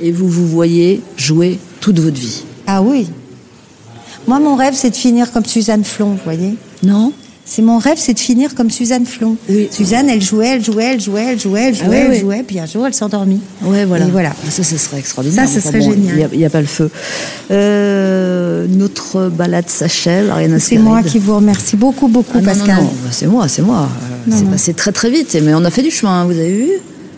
[0.02, 2.44] Et vous vous voyez jouer toute votre vie.
[2.66, 3.08] Ah oui.
[4.28, 6.56] Moi, mon rêve, c'est de finir comme Suzanne Flon, vous voyez.
[6.82, 7.14] Non?
[7.54, 9.36] C'est mon rêve, c'est de finir comme Suzanne Flon.
[9.50, 9.68] Oui.
[9.70, 12.60] Suzanne, elle jouait, elle jouait, elle jouait, elle jouait, elle jouait, Ah elle jouait, puis
[12.60, 13.42] un jour, elle s'endormit.
[13.62, 14.06] Ouais, voilà.
[14.06, 14.32] Et voilà.
[14.50, 15.50] Ça, ce serait extraordinaire.
[15.50, 16.30] Ça, ce serait bon, génial.
[16.32, 16.90] Il n'y a, pas le feu.
[17.52, 20.30] Euh, notre balade s'achève.
[20.32, 22.76] Ariane C'est moi qui vous remercie beaucoup, beaucoup, Ah, non, Pascal.
[22.78, 23.90] non, non, c'est moi, c'est moi.
[24.30, 26.70] Euh, c'est passé très très vite, mais on a fait du chemin, vous avez vu?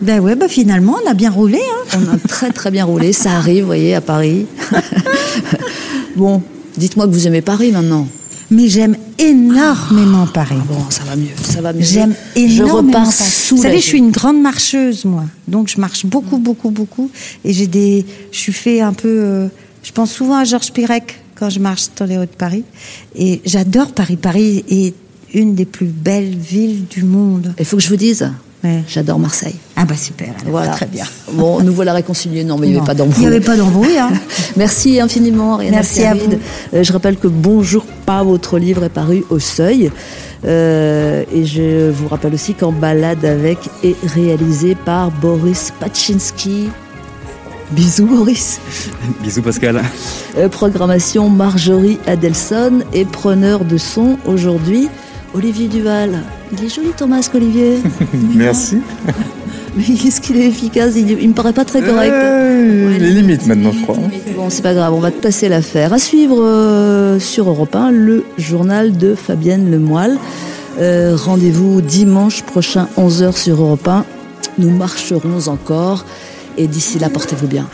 [0.02, 1.60] Ben ouais, bah finalement, on a bien roulé.
[1.60, 1.98] Hein.
[2.00, 4.46] On a très très bien roulé, ça arrive, vous voyez, à Paris.
[6.16, 6.42] bon,
[6.76, 8.08] dites-moi que vous aimez Paris maintenant.
[8.50, 10.56] Mais j'aime énormément Paris.
[10.68, 11.82] Bon, ça va mieux, ça va mieux.
[11.82, 13.30] J'aime Je énormément repars Paris.
[13.30, 15.24] sous Vous savez, je suis une grande marcheuse, moi.
[15.48, 17.10] Donc, je marche beaucoup, beaucoup, beaucoup.
[17.44, 18.04] Et j'ai des.
[18.32, 19.08] Je suis fait un peu.
[19.08, 19.48] euh,
[19.82, 22.64] je pense souvent à Georges Pirec quand je marche dans les rues de Paris.
[23.14, 24.16] Et j'adore Paris.
[24.16, 24.94] Paris est
[25.32, 27.54] une des plus belles villes du monde.
[27.58, 28.30] Il faut que je vous dise,
[28.64, 28.82] Ouais.
[28.88, 29.56] j'adore Marseille.
[29.76, 30.28] Ah, bah super.
[30.28, 30.72] alors, Voilà.
[30.72, 31.04] Très bien.
[31.32, 32.44] Bon, nous voilà réconciliés.
[32.44, 33.20] Non, mais il n'y avait pas Il d'embrouille.
[33.20, 33.98] n'y avait pas d'embrouille.
[33.98, 34.10] Hein.
[34.56, 36.38] Merci infiniment, Ariane Merci à Ascaride.
[36.72, 39.90] Euh, je rappelle que Bonjour pas, votre livre est paru au Seuil.
[40.46, 46.68] Euh, et je vous rappelle aussi qu'en balade avec est réalisé par Boris Pachinski.
[47.72, 48.60] Bisous Boris.
[49.22, 49.82] Bisous Pascal.
[50.38, 54.88] Euh, programmation Marjorie Adelson et preneur de son aujourd'hui
[55.34, 56.22] Olivier Duval.
[56.52, 57.78] Il est joli ton masque Olivier.
[58.34, 58.78] Merci.
[59.76, 60.92] Mais est-ce qu'il est efficace?
[60.96, 62.12] Il, il me paraît pas très correct.
[62.12, 63.96] Euh, les limites maintenant, je crois.
[64.36, 65.92] Bon, c'est pas grave, on va te passer l'affaire.
[65.92, 70.16] À suivre euh, sur Europe 1, le journal de Fabienne Lemoyle.
[70.78, 74.04] Euh, Rendez-vous dimanche prochain, 11h sur Europe 1.
[74.58, 76.04] Nous marcherons encore.
[76.56, 77.66] Et d'ici là, portez-vous bien.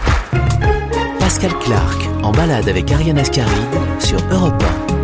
[1.19, 3.51] Pascal Clark en balade avec Ariane Ascaride
[3.99, 5.00] sur Europe 1.